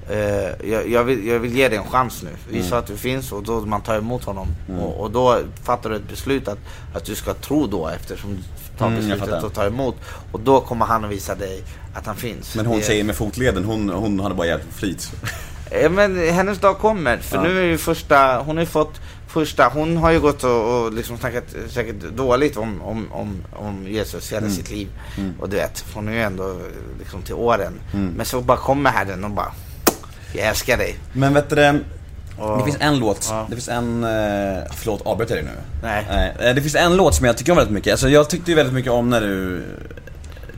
[0.10, 2.30] Eh, jag, jag, vill, jag vill ge dig en chans nu.
[2.50, 2.80] Visa Mm.
[2.80, 4.48] att du finns och då man tar emot honom.
[4.82, 6.58] Och, och då fattar du ett beslut att,
[6.94, 8.42] att du ska tro då eftersom du
[8.78, 9.48] tar Mm, beslutet fattar.
[9.48, 9.96] att ta emot.
[10.32, 12.56] Och då kommer han att visa dig att han finns.
[12.56, 15.12] Men hon Det- tjejen med fotleden, hon, hon hade bara hjälpt flit.
[15.72, 17.18] Ja, men hennes dag kommer.
[17.18, 17.44] För Ja.
[17.44, 20.94] nu är ju första, hon har ju fått första, hon har ju gått och, och
[20.94, 24.52] liksom snackat säkert dåligt om, om, om, om Jesus hela Mm.
[24.52, 24.88] sitt liv.
[25.40, 26.56] Och du vet, hon är ju ändå
[27.00, 27.74] liksom till åren.
[27.94, 28.08] Mm.
[28.18, 29.52] Men så bara kommer Herren och bara,
[30.34, 30.96] jag älskar dig.
[31.14, 31.80] Men vet du det,
[32.66, 33.46] finns en låt, Ja.
[33.50, 35.52] det finns en, eh, förlåt avbröt jag dig nu?
[35.84, 36.34] Nej.
[36.40, 38.56] Eh, Det finns en låt som jag tycker om väldigt mycket, alltså jag tyckte ju
[38.56, 39.64] väldigt mycket om när du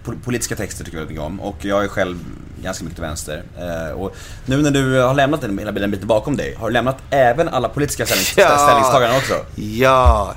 [0.06, 2.18] pol- Politiska texter tycker jag väldigt mycket om och jag är själv
[2.64, 3.44] ganska mycket till vänster.
[3.60, 4.16] Eh, Och
[4.46, 7.50] nu när du har lämnat den hela den biten bakom dig, har du lämnat även
[7.50, 8.58] alla politiska ställnings- Ja.
[8.58, 9.34] ställningstaganden också?
[9.56, 10.34] Ja,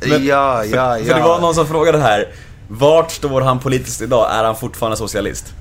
[0.00, 1.38] Men- ja, för, ja, För det var ja.
[1.40, 2.28] någon som frågade här,
[2.68, 4.28] vart står han politiskt idag?
[4.32, 5.54] Är han fortfarande socialist?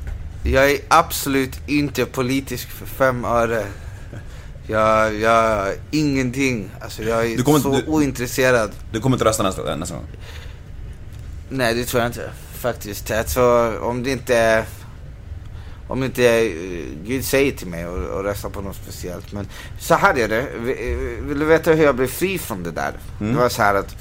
[0.43, 3.65] Jag är absolut inte politisk för fem öre.
[4.67, 6.69] Jag, jag, ingenting.
[6.81, 8.71] Alltså jag är kommer- så du- ointresserad.
[8.91, 10.05] Du kommer inte rösta nästa, nästa gång?
[11.49, 13.11] Nej, det tror jag inte faktiskt.
[13.11, 14.65] Alltså, om det inte
[15.87, 16.51] om inte eh,
[17.05, 19.31] Gud säger till mig och rösta på något speciellt.
[19.33, 19.47] Men
[19.79, 20.39] så här är det.
[20.39, 22.91] Eh, Vill du veta hur jag blev fri från det där?
[23.19, 23.95] Det var så här att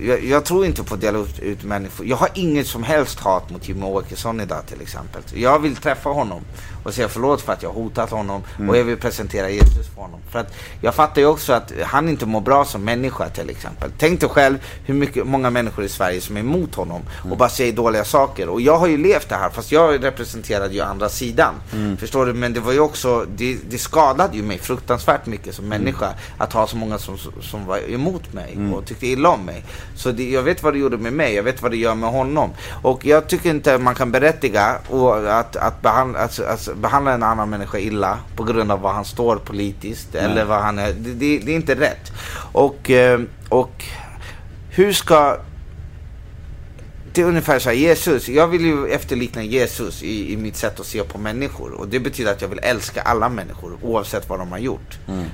[0.00, 2.06] jag, jag tror inte på att dela ut, ut människor.
[2.06, 5.22] Jag har inget som helst hat mot Jimmie Åkesson idag till exempel.
[5.34, 6.40] Jag vill träffa honom
[6.84, 10.02] och säga förlåt för att jag har hotat honom och jag vill presentera Jesus för
[10.02, 10.20] honom.
[10.30, 13.90] För att jag fattar ju också att han inte mår bra som människa till exempel.
[13.98, 17.48] Tänk dig själv hur mycket, många människor i Sverige som är emot honom och bara
[17.48, 18.48] säger dåliga saker.
[18.48, 21.54] Och jag har ju levt det här fast jag representerade ju andra sidan.
[21.98, 22.32] Förstår du?
[22.32, 26.52] Men det var ju också, det, det skadade ju mig fruktansvärt mycket som människa att
[26.52, 29.64] ha så många som, som var emot mig och tyckte illa om mig.
[29.96, 32.10] Så det, jag vet vad det gjorde med mig, jag vet vad det gör med
[32.10, 32.50] honom.
[32.82, 37.22] Och jag tycker inte man kan berättiga och att, att, behandla, alltså, alltså, behandla en
[37.22, 40.92] annan människa illa på grund av vad han står politiskt eller vad han är.
[40.92, 42.12] Det, det, det är inte rätt.
[42.52, 43.84] Och, eh, och
[44.70, 45.36] hur ska
[47.14, 50.80] det är ungefär så här, Jesus, jag vill ju efterlikna Jesus i, i mitt sätt
[50.80, 51.72] att se på människor.
[51.72, 54.98] Och det betyder att jag vill älska alla människor oavsett vad de har gjort.
[55.06, 55.24] Jag-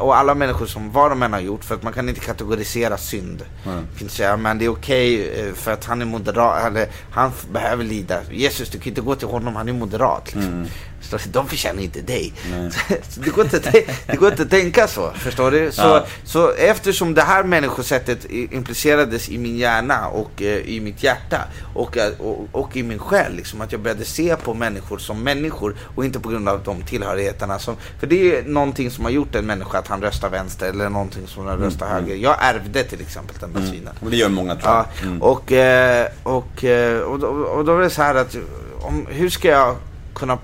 [0.00, 2.96] Och alla människor som vad de än har gjort, för att man kan inte kategorisera
[2.98, 3.42] synd.
[3.64, 7.30] Man kan säga, men det är okej eh, för att han är moderat, eller han
[7.52, 8.20] behöver lida.
[8.30, 10.34] Jesus, du kan inte gå till honom, han är moderat.
[10.34, 10.66] Liksom.
[11.00, 12.32] Så de förtjänar inte dig.
[13.08, 13.58] Så det, går inte,
[14.06, 15.72] det går inte att tänka så, förstår du?
[15.72, 16.06] Så, Ja.
[16.24, 21.40] så eftersom det här människosättet implicerades i min hjärna och eh, i mitt hjärta
[21.74, 25.22] och, eh, och, och i min själ, liksom, att jag började se på människor som
[25.22, 27.58] människor och inte på grund av de tillhörigheterna.
[27.58, 30.88] Som, för det är någonting som har gjort en människa att han röstar vänster eller
[30.88, 32.14] någonting som han röstar höger.
[32.14, 33.94] Jag ärvde till exempel den där synen.
[34.00, 34.86] Och det gör många tror jag.
[35.02, 38.36] Ja, och, eh, och, eh, och, då, och då är det så här att
[38.80, 39.76] om, hur ska jag
[40.14, 40.38] kunna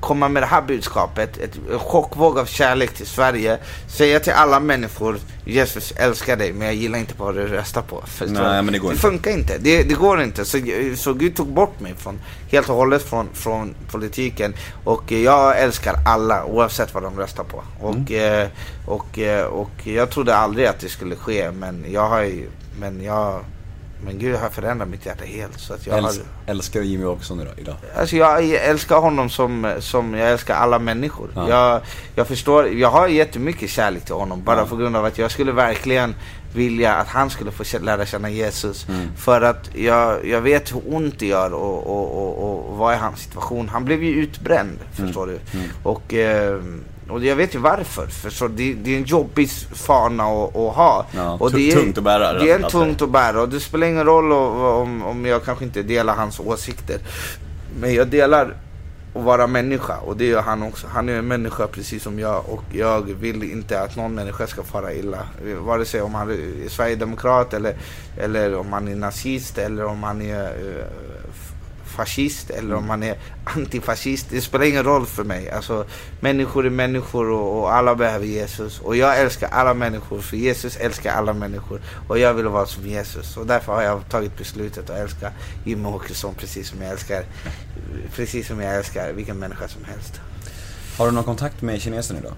[0.00, 4.60] komma med det här budskapet, ett, en chockvåg av kärlek till Sverige, säga till alla
[4.60, 8.02] människor Jesus älskar dig men jag gillar inte vad du röstar på.
[8.20, 9.00] Nej, men det går det inte.
[9.02, 9.58] funkar inte.
[9.58, 10.44] Det, det går inte.
[10.44, 10.58] Så,
[10.96, 12.20] så Gud tog bort mig från,
[12.50, 17.62] helt och hållet från, från politiken och jag älskar alla oavsett vad de röstar på.
[17.80, 18.42] Och, Mm.
[18.42, 18.48] eh,
[18.86, 22.48] och, eh, och jag trodde aldrig att det skulle ske men jag har ju,
[22.80, 23.40] men jag
[24.04, 25.60] men Gud har förändrat mitt hjärta helt.
[25.60, 27.74] Så att jag, har, Äls- älskar du Jimmy Åkesson idag?
[27.96, 31.28] alltså jag älskar honom som, som jag älskar alla människor.
[31.34, 31.48] Ja.
[31.48, 31.80] Jag,
[32.14, 34.66] jag förstår, jag har jättemycket kärlek till honom bara Ja.
[34.66, 36.14] på grund av att jag skulle verkligen
[36.54, 38.88] vilja att han skulle få lära känna Jesus.
[38.88, 39.08] Mm.
[39.16, 42.98] För att jag, jag vet hur ont det gör och, och, och, och vad är
[42.98, 43.68] hans situation.
[43.68, 45.06] Han blev ju utbränd, Mm.
[45.06, 45.38] förstår du.
[45.82, 46.60] Och, eh,
[47.10, 48.06] och jag vet ju varför.
[48.06, 51.06] För så det, det är en jobbig fana att, att ha.
[51.12, 53.48] Ja, och det är, tungt att bära, Det är en allt tungt att bära och
[53.48, 56.98] det spelar ingen roll om, om jag kanske inte delar hans åsikter.
[57.80, 58.54] Men jag delar
[59.14, 60.86] att vara människa och det gör han också.
[60.86, 64.62] Han är en människa precis som jag och jag vill inte att någon människa ska
[64.62, 65.18] fara illa.
[65.60, 67.74] Vare sig om han är sverigedemokrat eller,
[68.18, 70.52] eller om han är nazist eller om han är
[71.30, 71.49] f-
[71.90, 74.26] fascist eller om han är antifascist.
[74.30, 75.50] Det spelar ingen roll för mig.
[75.50, 75.86] Alltså,
[76.20, 78.80] människor är människor och, och alla behöver Jesus.
[78.80, 81.80] Och jag älskar alla människor för Jesus älskar alla människor.
[82.08, 83.36] Och jag vill vara som Jesus.
[83.36, 85.32] Och därför har jag tagit beslutet att älska
[85.64, 87.24] Jimmie Åkesson precis som jag älskar
[88.14, 90.20] precis som jag älskar vilken människa som helst.
[90.98, 92.32] Har du någon kontakt med kinesen idag?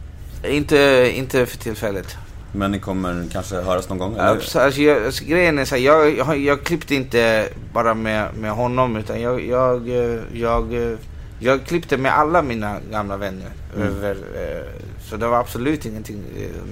[0.45, 2.17] Inte, inte för tillfället.
[2.53, 4.15] Men ni kommer kanske höras någon gång?
[4.15, 4.25] Eller?
[4.25, 8.51] Alltså, jag, alltså, grejen är så här, jag, jag, jag klippte inte bara med, med
[8.53, 10.99] honom utan jag, jag, eh, jag, eh,
[11.39, 13.51] jag klippte med alla mina gamla vänner.
[13.77, 13.89] Mm.
[13.89, 16.23] Över, eh, så det var absolut ingenting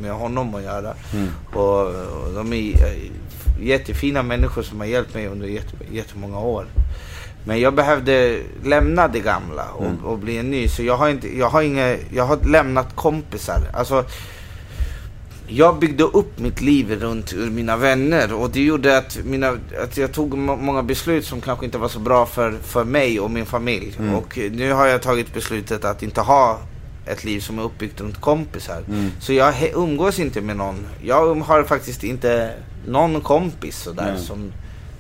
[0.01, 0.95] med honom att göra.
[1.15, 1.29] Mm.
[1.53, 2.75] Och, och de är
[3.61, 6.67] jättefina människor som har hjälpt mig under jätte, jättemånga år.
[7.45, 10.05] Men jag behövde lämna det gamla och, Mm.
[10.05, 10.69] och bli en ny.
[10.69, 13.61] Så jag har, inte, jag, har inga, jag har lämnat kompisar.
[13.75, 14.05] Alltså,
[15.53, 19.97] jag byggde upp mitt liv runt ur mina vänner och det gjorde att, mina, att
[19.97, 23.31] jag tog må- många beslut som kanske inte var så bra för, för mig och
[23.31, 23.95] min familj.
[23.99, 24.15] Mm.
[24.15, 26.59] Och nu har jag tagit beslutet att inte ha
[27.07, 28.83] ett liv som är uppbyggt runt kompisar.
[28.89, 29.11] Mm.
[29.21, 30.87] Så jag umgås inte med någon.
[31.03, 32.53] Jag um- har faktiskt inte
[32.87, 34.25] någon kompis sådär Nej.
[34.25, 34.53] som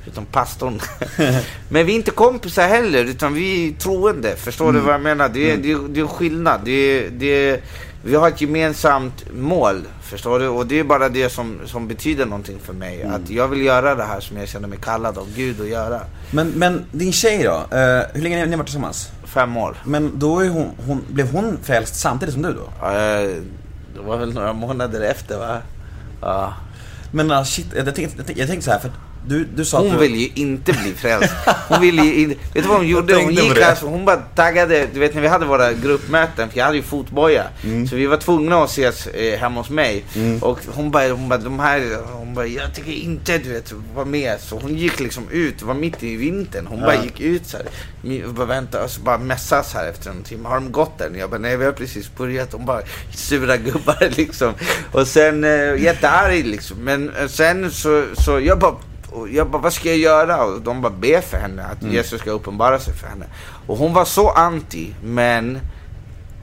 [0.06, 0.80] Utom pastorn.
[1.68, 4.36] Men vi är inte kompisar heller, utan vi är troende.
[4.36, 4.74] Förstår Mm.
[4.80, 5.28] du vad jag menar?
[5.28, 6.60] Det är, det är, det är skillnad.
[6.64, 7.60] Det är, det är,
[8.02, 10.48] vi har ett gemensamt mål, förstår du?
[10.48, 13.02] Och det är bara det som, som betyder någonting för mig.
[13.02, 13.14] Mm.
[13.14, 16.00] Att jag vill göra det här som jag känner mig kallad av Gud att göra.
[16.30, 17.76] Men, men din tjej då?
[17.76, 19.10] Eh, hur länge har ni varit tillsammans?
[19.24, 19.76] Fem år.
[19.84, 22.86] Men då är hon, hon, blev hon frälst samtidigt som du då?
[22.86, 23.30] Eh,
[23.94, 25.58] det var väl några månader efter va?
[26.20, 26.54] Ja.
[27.12, 28.90] Men uh, shit, jag tänkte, jag tänkte, jag tänkte så här för
[29.26, 29.96] du, du sa Hon du...
[29.96, 31.34] vill ju inte bli frälst.
[31.68, 32.28] Hon vill ju in...
[32.28, 33.14] Vet du vad hon gjorde?
[33.14, 36.64] Hon gick alltså, hon bara taggade, du vet när vi hade våra gruppmöten, för jag
[36.64, 37.44] hade ju fotboja.
[37.64, 37.88] Mm.
[37.88, 40.04] Så vi var tvungna att ses eh, hemma hos mig.
[40.40, 44.04] Och hon bara, hon bara, de här, hon bara, jag tycker inte du vet, vara
[44.04, 44.40] med.
[44.40, 46.66] Så hon gick liksom ut, det var mitt i vintern.
[46.66, 47.66] Hon bara gick ut så här.
[48.26, 50.48] Och bara vänta, och så bara mässas här efter en timme.
[50.48, 51.18] Har de gått än?
[51.18, 52.50] Jag bara, nej vi har precis börjat.
[52.50, 52.82] De bara,
[53.14, 54.54] sura gubbar liksom.
[54.92, 56.76] Och sen, eh, jättearg liksom.
[56.84, 58.76] Men eh, sen så, så jag bara,
[59.12, 60.44] och jag bara, vad ska jag göra?
[60.44, 63.26] Och de bara, be för henne, att Jesus ska uppenbara sig för henne.
[63.66, 65.58] Och hon var så anti, men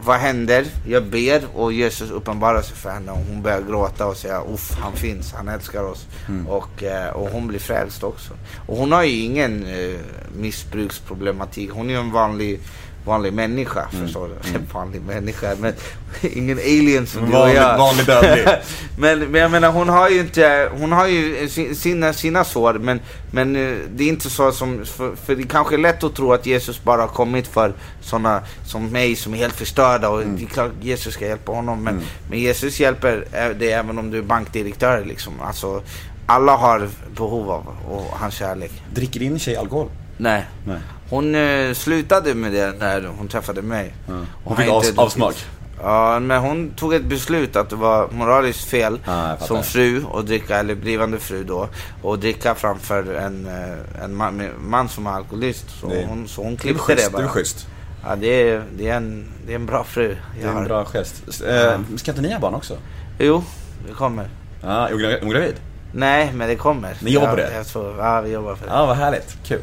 [0.05, 0.65] vad händer?
[0.87, 4.77] Jag ber och Jesus uppenbarar sig för henne och hon börjar gråta och säga uff,
[4.81, 6.07] han finns, han älskar oss.
[6.47, 8.33] Och, eh, och hon blir frälst också.
[8.65, 9.99] Och hon har ju ingen eh,
[10.35, 11.71] missbruksproblematik.
[11.71, 12.59] Hon är ju en vanlig,
[13.07, 14.59] vanlig människa, förstår du?
[14.73, 15.73] vanlig människa, men
[16.21, 17.77] ingen alien som du och jag.
[17.77, 18.47] vanlig dödlig.
[18.99, 22.73] men, men jag menar hon har ju inte, hon har ju si- sina, sina sår
[22.73, 22.99] men,
[23.31, 26.33] men eh, det är inte så som, för, för det kanske är lätt att tro
[26.33, 30.43] att Jesus bara har kommit för sådana som mig som är helt förstörda och det
[30.43, 33.25] är klart Jesus ska hjälpa honom men, men Jesus hjälper
[33.59, 35.33] det även om du är bankdirektör liksom.
[35.41, 35.81] Alltså
[36.25, 38.71] alla har behov av och hans kärlek.
[38.93, 39.89] Dricker din tjej alkohol?
[40.17, 40.45] Nej.
[40.65, 40.77] Nej.
[41.09, 43.93] Hon eh, slutade med det när hon träffade mig.
[44.07, 44.99] Hon har fick inte av, druckit.
[44.99, 45.35] avsmak?
[45.81, 49.45] Ja, men hon tog ett beslut att det var moraliskt fel Ja, jag fattar.
[49.55, 51.69] som fru och dricka, eller blivande fru då,
[52.01, 55.65] och dricka framför en, eh, en man, man som är alkoholist.
[55.81, 57.23] Så, Det- hon, så hon Det är klippte det, det bara.
[57.23, 57.67] är schysst.
[58.07, 60.63] Ja, det är, det, är en, det är en bra fru Det jag är en
[60.63, 61.23] bra gest.
[61.47, 62.77] Eh, ska inte ni ha barn också?
[63.19, 63.43] Jo,
[63.87, 64.29] det kommer.
[64.63, 65.55] Ja, är hon gra- hon gravid?
[65.93, 66.95] Nej, men det kommer.
[67.01, 67.53] Ni jobbar ja, på det?
[67.55, 68.71] Jag tror, ja, vi jobbar för det.
[68.73, 69.37] Ja, vad härligt.
[69.43, 69.61] Kul.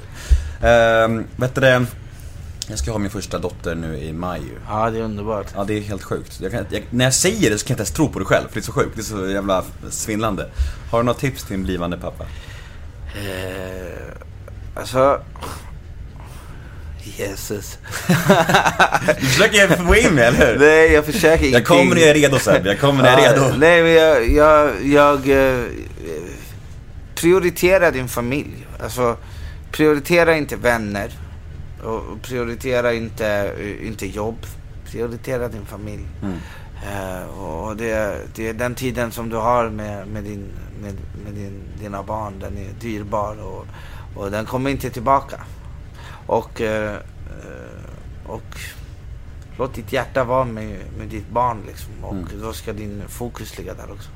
[0.62, 1.86] Uh, vet du det?
[2.68, 4.58] Jag ska ha min första dotter nu i maj ju.
[4.68, 5.46] Ja, det är underbart.
[5.54, 6.40] Ja, det är helt sjukt.
[6.40, 8.24] Jag kan, jag, när jag säger det så kan jag inte ens tro på det
[8.24, 8.90] själv, för det är så sjukt.
[8.94, 10.50] Det är så jävla svindlande.
[10.90, 12.24] Har du några tips till en blivande pappa?
[13.14, 14.14] Eh,
[14.74, 15.20] alltså...
[17.04, 17.78] Jesus.
[19.20, 20.58] Du försöker få in mig, eller hur?
[20.58, 23.32] Nej, jag försöker Jag kommer när jag är redo Seb, jag kommer när jag är
[23.32, 23.56] redo.
[23.58, 25.64] Nej, men jag, jag, jag eh,
[27.92, 28.66] din familj.
[28.82, 29.16] Alltså,
[29.76, 31.10] prioritera inte vänner.
[31.84, 34.38] Och prioritera inte, inte jobb.
[34.90, 36.06] Prioritera din familj.
[36.22, 36.36] Mm.
[36.92, 40.48] Eh, och det, det är den tiden som du har med, med, din,
[40.82, 40.94] med,
[41.24, 42.38] med din, dina barn.
[42.40, 43.66] Den är dyrbar och,
[44.16, 45.40] och den kommer inte tillbaka.
[46.26, 46.96] Och, eh,
[48.26, 48.60] och
[49.58, 51.92] låt ditt hjärta vara med, med ditt barn liksom.
[52.02, 52.40] Och Mm.
[52.42, 54.10] då ska din fokus ligga där också.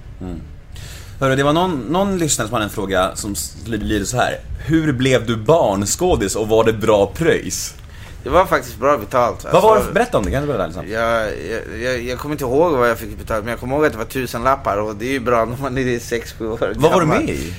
[1.20, 3.34] Hörru, det var någon, någon lyssnare som hade en fråga som
[3.66, 4.38] lyder så här.
[4.66, 7.74] Hur blev du barnskådis och var det bra pröjs?
[8.22, 9.44] Det var faktiskt bra betalt.
[9.52, 10.86] Vad var det Alltså, berätta om det, kan du berätta?
[10.86, 13.86] Jag, jag, jag, jag kommer inte ihåg vad jag fick betalt, men jag kommer ihåg
[13.86, 16.58] att det var tusen lappar och det är ju bra när man är 6-7 år
[16.58, 16.74] gammal.
[16.76, 17.52] Vad var du med i?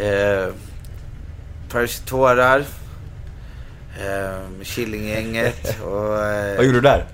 [0.00, 0.54] Eh,
[1.72, 2.58] Percy tårar,
[4.00, 7.04] eh, Killinggänget och eh, Vad gjorde du där?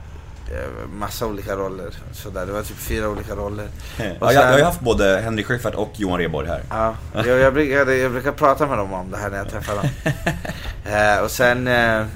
[0.52, 1.90] Eh, massa olika roller.
[2.12, 2.46] Sådär.
[2.46, 3.68] Det var typ fyra olika roller.
[3.98, 6.62] Ja, Och jag, jag sen- har ju haft både Henrik Schyffert och Johan Rheborg här.
[6.70, 9.74] Ja, jag, jag, brukar, jag brukar prata med dem om det här när jag träffar
[9.76, 9.88] dem.
[10.94, 12.06] eh, och sen, eh,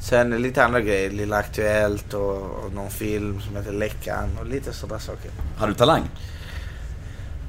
[0.00, 1.10] sen lite andra grejer.
[1.10, 5.30] Lilla Aktuellt och, och någon film som heter Läckan och lite sådana saker.
[5.58, 6.02] Har du talang?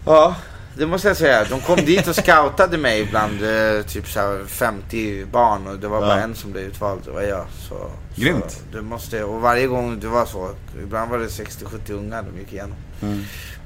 [0.05, 0.35] Ja,
[0.79, 1.43] det måste jag säga.
[1.49, 5.87] De kom dit och scoutade mig bland eh, typ så här 50 barn och det
[5.87, 6.23] var bara Ja.
[6.23, 7.01] en som blev utvald.
[7.05, 7.45] Det var jag.
[7.69, 8.51] Så, Grymt.
[8.51, 10.49] Så det måste, och varje gång det var så.
[10.83, 12.75] Ibland var det 60-70 unga de gick igenom.
[13.01, 13.23] Mm.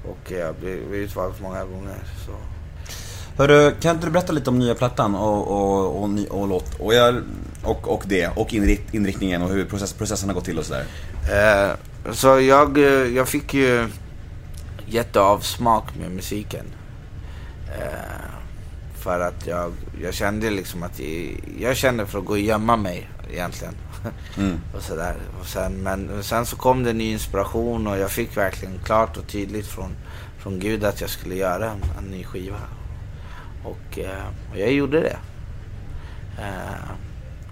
[0.09, 1.97] Och jag blev utvald många gånger.
[2.25, 2.31] Så.
[3.37, 6.79] Hörru, kan inte du berätta lite om nya plattan och, och, och, ny- och låt?
[6.79, 7.15] Och, jag,
[7.63, 10.85] och, och det, och inrikt, inriktningen och hur process, processen har gått till och sådär.
[11.31, 11.71] Eh,
[12.13, 12.83] så jag, eh,
[13.15, 13.87] jag fick ju
[14.85, 16.65] jätteavsmak med musiken.
[17.79, 18.33] Eh,
[18.95, 19.71] för att jag,
[20.01, 23.73] jag kände liksom att jag, jag kände för att gå och gömma mig egentligen.
[24.37, 24.59] Mm.
[24.75, 25.15] och sådär.
[25.39, 29.27] Och sen, men sen så kom det ny inspiration och jag fick verkligen klart och
[29.27, 29.95] tydligt från,
[30.37, 32.59] från Gud att jag skulle göra en, en ny skiva.
[33.63, 35.17] Och, eh, och jag gjorde det.
[36.39, 36.91] Eh,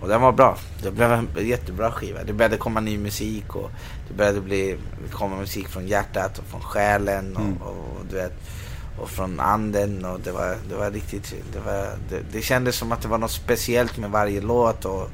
[0.02, 0.58] och den var bra.
[0.84, 2.24] Det blev en jättebra skiva.
[2.24, 3.72] Det började komma ny musik och
[4.08, 4.78] det började bli,
[5.12, 7.58] komma musik från hjärtat och från själen och, Mm.
[7.62, 8.34] och, och du vet
[9.00, 12.92] och från anden och det var, det var riktigt, det, var, det, det kändes som
[12.92, 15.10] att det var något speciellt med varje låt och,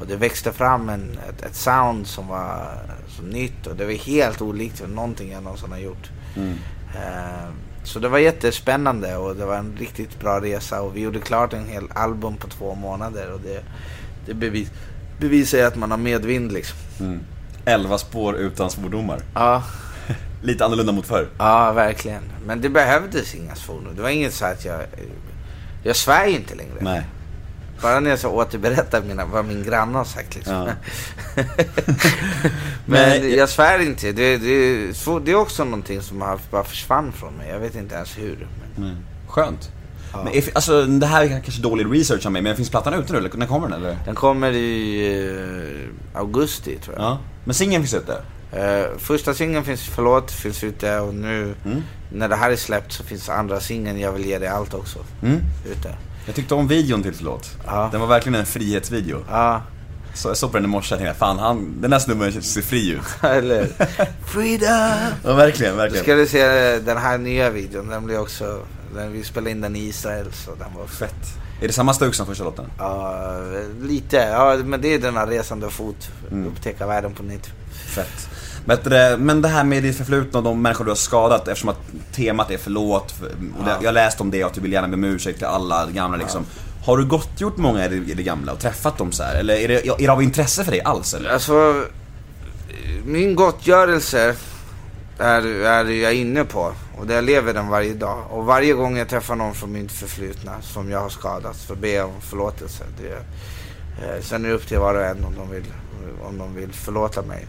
[0.00, 3.92] och det växte fram en, ett, ett sound som var så nytt och det var
[3.92, 6.10] helt olikt för någonting jag någonsin har gjort.
[6.36, 6.58] Mm.
[6.94, 7.48] Eh,
[7.84, 11.52] så det var jättespännande och det var en riktigt bra resa och vi gjorde klart
[11.52, 13.64] en hel album på två månader och det,
[14.26, 14.70] det bevis,
[15.20, 16.78] bevisar ju att man har medvind liksom.
[17.00, 17.20] Mm.
[17.64, 19.20] Elva spår utan svordomar.
[19.34, 19.62] Ja,
[20.42, 21.28] Lite annorlunda mot förr.
[21.38, 22.22] ja verkligen.
[22.46, 23.92] Men det behövdes inga svordomar.
[23.96, 24.80] Det var inget så att jag,
[25.82, 26.74] jag svär ju inte längre.
[26.80, 27.02] Nej.
[27.82, 30.54] Bara när jag så återberättar mina, vad min granne har sagt liksom.
[30.54, 30.66] Ja.
[32.86, 34.12] Men Men- jag svär inte.
[34.12, 37.48] Det, det, det är också någonting som har, bara försvann från mig.
[37.50, 38.46] Jag vet inte ens hur.
[38.76, 38.96] Men, Mm.
[39.28, 39.70] Skönt.
[40.12, 40.24] Ja.
[40.24, 43.12] Men if, alltså, det här är kanske dålig research av mig, men finns plattan ute
[43.12, 43.96] nu när kommer den eller?
[44.04, 47.04] den kommer i eh, augusti tror jag.
[47.04, 47.18] Ja.
[47.44, 48.22] Men singeln finns ute?
[48.52, 51.82] Eh, första singeln finns Förlåt finns ute och nu Mm.
[52.12, 54.98] när det här är släppt så finns andra singeln Jag vill ge dig allt också
[55.22, 55.40] Mm.
[55.70, 55.94] ute.
[56.26, 57.50] Jag tyckte om videon till Förlåt.
[57.66, 57.88] Ja.
[57.92, 59.24] Den var verkligen en frihetsvideo.
[59.30, 59.62] Ja,
[60.14, 62.62] Så jag såg på den i morse och tänkte, fan han, den här snubben ser
[62.62, 63.00] fri ut.
[63.22, 63.68] eller
[64.26, 65.12] Freedom!
[65.24, 66.04] Ja, verkligen, Då verkligen.
[66.04, 67.88] ska du se den här nya videon.
[67.88, 68.60] Den blir också,
[68.94, 71.14] den, vi spelade in den i Israel så den var Fett.
[71.62, 72.64] Är det samma stuk som första låten?
[72.78, 73.26] Ja,
[73.82, 74.16] lite.
[74.16, 76.10] Ja, men det är den här resande fot.
[76.30, 76.46] Mm.
[76.46, 77.50] Upptäcka världen på nytt.
[77.94, 78.28] Fett.
[78.64, 81.80] Men det, här med ditt förflutna och de människor du har skadat eftersom att
[82.12, 83.14] temat är förlåt.
[83.58, 83.78] Och det, Ja.
[83.82, 86.16] Jag läste om det och att du vill gärna be om ursäkt till alla gamla
[86.16, 86.46] liksom.
[86.84, 89.34] Har du gottgjort många i det, gamla och träffat dem så här?
[89.34, 91.30] Eller är det, är det av intresse för dig alls eller?
[91.30, 91.84] Alltså,
[93.04, 94.36] min gottgörelse
[95.18, 96.72] är, är jag inne på.
[96.98, 98.24] Och jag lever den varje dag.
[98.30, 101.94] Och varje gång jag träffar någon från mitt förflutna som jag har skadat så ber
[101.94, 102.84] jag om förlåtelse.
[102.98, 103.12] Det,
[104.04, 105.64] eh, sen är det upp till var och en om de vill,
[106.28, 107.46] om de vill förlåta mig.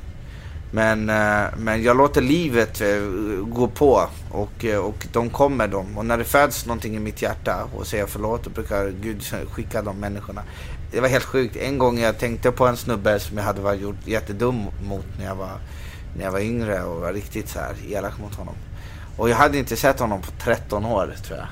[0.75, 2.99] Men, eh, men jag låter livet eh,
[3.45, 5.97] gå på och, eh, och de kommer de.
[5.97, 9.81] Och när det föds någonting i mitt hjärta och säger förlåt, då brukar Gud skicka
[9.81, 10.43] de människorna.
[10.91, 11.55] Det var helt sjukt.
[11.55, 15.25] En gång jag tänkte på en snubbe som jag hade varit gjort jättedum mot när
[15.25, 15.51] jag var,
[16.17, 18.55] när jag var yngre och var riktigt så här elak mot honom.
[19.17, 21.47] Och jag hade inte sett honom på 13 år tror jag.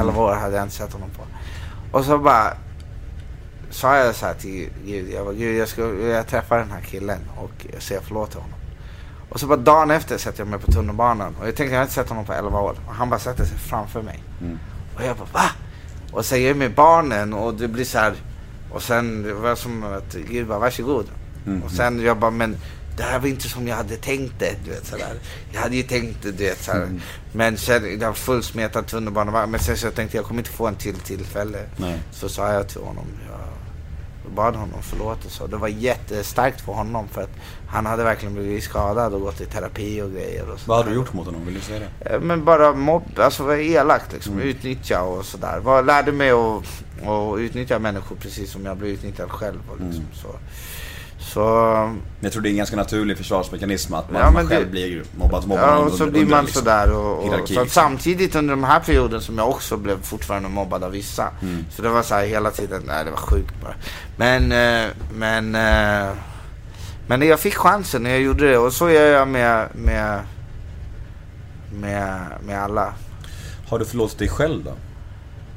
[0.00, 1.22] 11 år hade jag inte sett honom på.
[1.98, 2.56] Och så bara
[3.70, 6.80] sa jag så här till Gud, jag bara, Gud jag ska jag träffa den här
[6.80, 8.58] killen och säga förlåt till honom.
[9.28, 11.82] Och så bara dagen efter sätter jag mig på tunnelbanan och jag tänkte jag har
[11.84, 12.76] inte sett honom på 11 år.
[12.86, 14.22] Och han bara sätter sig framför mig.
[14.40, 14.58] Mm.
[14.96, 15.50] Och jag bara va?
[16.12, 18.14] Och är jag med barnen och det blir så här.
[18.72, 21.06] Och sen det var som att Gud bara varsågod.
[21.46, 21.62] Mm.
[21.62, 22.56] Och sen jag bara men
[22.96, 24.56] det här var inte som jag hade tänkt det.
[24.64, 25.14] Du vet, sådär.
[25.52, 26.82] Jag hade ju tänkt det, du vet, såhär.
[26.82, 27.00] Mm.
[27.32, 29.46] Men sen, det var fullsmetad tunnelbana.
[29.46, 31.58] Men sen så jag tänkte jag kommer inte få en till tillfälle.
[31.76, 31.98] Nej.
[32.12, 33.55] Så sa jag till honom, jag
[34.34, 35.42] bad honom förlåtelse.
[35.42, 37.30] Och det var jättestarkt för honom för att
[37.68, 40.42] han hade verkligen blivit skadad och gått i terapi och grejer.
[40.42, 40.90] Och Vad har sådär.
[40.90, 41.44] du gjort mot honom?
[41.46, 42.14] Vill du säga det?
[42.14, 44.32] Eh, Men bara mobb, alltså vara elakt liksom.
[44.32, 44.44] Mm.
[44.48, 45.82] Utnyttja och sådär.
[45.82, 46.64] Lärde mig att,
[47.06, 49.58] att utnyttja människor precis som jag blev utnyttjad själv.
[49.70, 50.14] Och liksom, Mm.
[50.22, 50.28] så.
[51.32, 54.46] Så, Men jag tror det är en ganska naturlig försvarsmekanism att man, Ja, men man
[54.46, 55.46] själv det- blir mobbad.
[55.46, 56.62] mobbad ja, och så under- blir man liksom.
[56.62, 56.92] sådär.
[56.92, 57.68] Och, och, så att liksom.
[57.68, 61.28] samtidigt under den här perioden som jag också blev fortfarande mobbad av vissa.
[61.42, 61.64] Mm.
[61.70, 63.74] Så det var så här hela tiden, nej det var sjukt bara.
[64.16, 66.12] Men, eh, men, eh,
[67.06, 68.58] men jag fick chansen och jag gjorde det.
[68.58, 70.20] Och så gör jag med, med,
[71.72, 72.92] med, med alla.
[73.68, 74.74] Har du förlåtit dig själv då?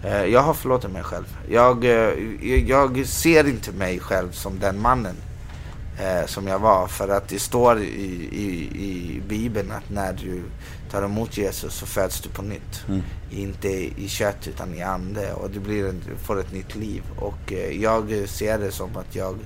[0.09, 1.26] Eh, Jag har förlåtit mig själv.
[1.49, 1.86] Jag,
[2.67, 5.15] jag ser inte mig själv som den mannen
[6.00, 6.88] eh, som jag var.
[6.88, 7.86] För att det står i,
[8.32, 10.43] i, i Bibeln att när du
[10.91, 12.86] tar emot Jesus så föds du på nytt.
[12.88, 13.02] Mm.
[13.32, 13.68] Inte
[14.02, 15.34] i kött utan i ande.
[15.34, 17.04] Och du, blir en, får ett nytt liv.
[17.20, 19.39] Och eh, jag ser det som att jag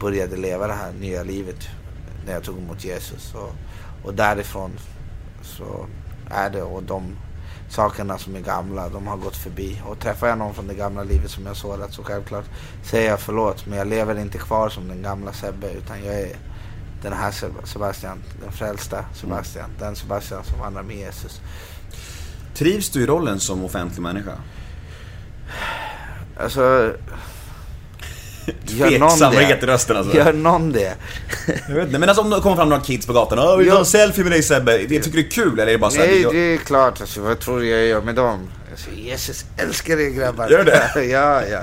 [0.00, 1.68] började leva det här nya livet
[2.26, 3.34] när jag tog emot Jesus.
[3.34, 3.52] Och,
[4.04, 4.70] och därifrån
[5.42, 5.86] så
[6.30, 6.62] är det.
[6.62, 7.16] Och de
[7.70, 9.82] sakerna som är gamla, de har gått förbi.
[9.86, 12.44] Och träffar jag någon från det gamla livet som jag sårat så självklart
[12.84, 13.66] säger jag förlåt.
[13.66, 16.36] Men jag lever inte kvar som den gamla Sebbe utan jag är
[17.02, 19.70] den här Seb- Sebastian, den frälsta Sebastian.
[19.78, 21.40] Den Sebastian som vandrar med Jesus.
[22.54, 24.32] Trivs du i rollen som offentlig människa?
[26.40, 26.92] Alltså...
[28.66, 29.66] Tveksamhet det?
[29.66, 30.16] i rösten alltså.
[30.16, 30.94] Gör någon det?
[31.68, 33.38] Jag vet inte, men alltså om det kommer fram några kids på gatan.
[33.38, 34.78] Åh, vill du ha en selfie med dig Sebbe?
[34.78, 36.06] Det tycker du är kul eller är det bara såhär?
[36.06, 37.00] Nej, jag- det är klart.
[37.00, 38.48] Alltså, vad tror du jag gör med dem?
[38.70, 40.48] Alltså, Jesus älskar er grabbar.
[40.48, 41.04] Gör det?
[41.04, 41.60] ja, ja.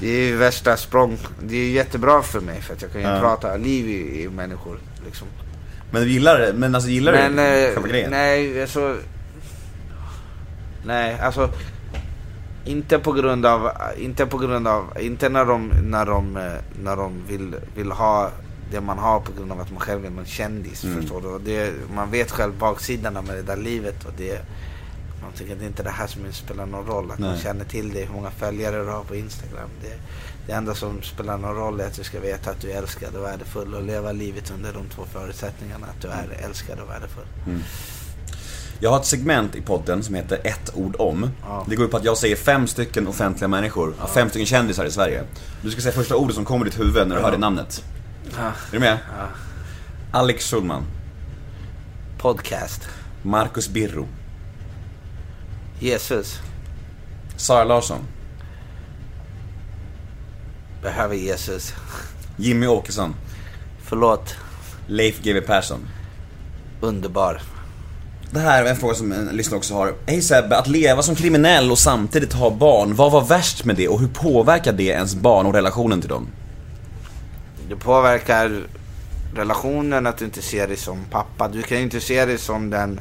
[0.00, 1.18] Det är ju värsta språng.
[1.42, 3.20] Det är jättebra för mig för att jag kan ju Ja.
[3.20, 4.78] prata liv i, i människor.
[5.06, 5.26] Liksom.
[5.90, 6.52] Men du gillar det?
[6.52, 8.10] Men alltså gillar Men, du eh, själva grejen?
[8.10, 8.96] nej, alltså...
[10.86, 11.50] Nej, alltså...
[12.64, 16.52] Inte på grund av, inte på grund av, inte när de, när de, eh,
[16.82, 18.30] när de vill, vill ha
[18.70, 20.84] det man har på grund av att man själv är någon kändis.
[20.84, 21.00] Mm.
[21.00, 21.44] Förstår du?
[21.44, 24.42] Det, man vet själv baksidorna med det där livet och det,
[25.22, 27.10] man tycker att det är inte det här som spelar någon roll.
[27.10, 27.40] Att man Nej.
[27.42, 29.68] känner till det, hur många följare du har på Instagram.
[29.82, 29.98] Det,
[30.46, 33.16] det enda som spelar någon roll är att du ska veta att du är älskad
[33.16, 35.86] och värdefull och leva livet under de två förutsättningarna.
[35.86, 37.26] Att du är älskad och värdefull.
[38.82, 41.30] Jag har ett segment i podden som heter ett ord om.
[41.42, 41.66] Ja.
[41.68, 44.90] Det går ut på att jag säger fem stycken offentliga människor, fem stycken kändisar i
[44.90, 45.24] Sverige.
[45.62, 47.84] Du ska säga första ordet som kommer i ditt huvud när du hör det namnet.
[48.36, 48.46] Ja.
[48.46, 48.98] Är du med?
[49.18, 49.26] Ja.
[50.12, 50.82] Alex Schulman,
[52.18, 52.88] Podcast.
[53.22, 54.08] Marcus Birro,
[55.78, 56.40] Jesus.
[57.36, 57.98] Sara Larsson,
[60.82, 61.74] Behöver Jesus.
[62.36, 63.14] Jimmy Åkesson,
[63.82, 64.34] Förlåt.
[64.86, 65.88] Leif GW Persson.
[66.80, 67.42] Underbar.
[68.32, 69.94] Det här är en fråga som en lyssnare också har.
[70.06, 73.88] Hej Sebbe, att leva som kriminell och samtidigt ha barn, vad var värst med det
[73.88, 76.28] och hur påverkar det ens barn och relationen till dem?
[77.68, 78.66] Det påverkar
[79.34, 81.48] relationen att du inte ser dig som pappa.
[81.48, 83.00] Du kan ju inte se dig som den,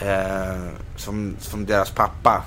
[0.00, 2.44] eh, som, som deras pappa.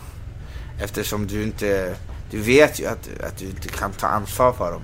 [0.81, 1.95] Eftersom du inte,
[2.31, 4.81] du vet ju att, att du inte kan ta ansvar för dem.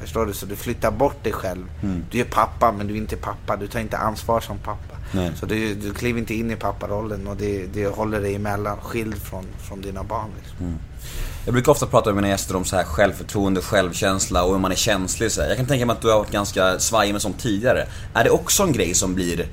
[0.00, 0.34] Förstår du?
[0.34, 1.66] Så du flyttar bort dig själv.
[2.10, 3.56] Du är pappa men du är inte pappa.
[3.56, 4.96] Du tar inte ansvar som pappa.
[5.12, 5.32] Nej.
[5.36, 9.22] Så du, du kliver inte in i papparollen och det, det håller dig emellan, skild
[9.22, 10.28] från, från dina barn.
[10.40, 10.78] Liksom.
[11.44, 14.72] Jag brukar ofta prata med mina gäster om så här självförtroende, självkänsla och hur man
[14.72, 15.48] är känslig så här.
[15.48, 17.86] Jag kan tänka mig att du har varit ganska svajig med sånt tidigare.
[18.14, 19.46] Är det också en grej som blir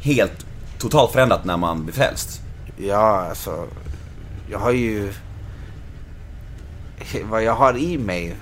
[0.00, 0.46] helt
[0.78, 2.40] totalt förändrat när man blir frälst?
[2.76, 3.66] Ja, alltså.
[4.50, 5.12] Jag har ju...
[7.24, 8.36] Vad jag har i mig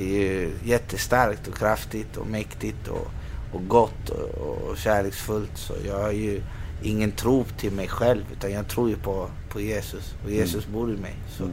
[0.00, 3.06] är ju jättestarkt och kraftigt och mäktigt och,
[3.52, 5.50] och gott och, och kärleksfullt.
[5.54, 6.42] Så jag har ju
[6.82, 10.14] ingen tro till mig själv utan jag tror ju på, på Jesus.
[10.24, 11.14] Och Jesus bor i mig.
[11.38, 11.48] Så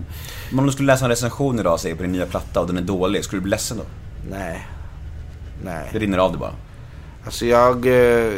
[0.49, 2.77] Men om du skulle läsa en recension idag, säger på din nya platta och den
[2.77, 3.83] är dålig, skulle du bli ledsen då?
[4.29, 4.67] nej.
[5.63, 5.89] Nej.
[5.91, 6.53] Det rinner av det bara.
[7.25, 8.33] Alltså jag, eh,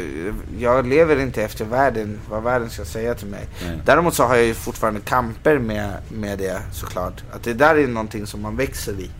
[0.58, 3.48] jag lever inte efter världen, vad världen ska säga till mig.
[3.66, 3.78] Nej.
[3.84, 7.24] Däremot så har jag ju fortfarande kamper med, med det såklart.
[7.32, 9.10] Att det där är någonting som man växer i.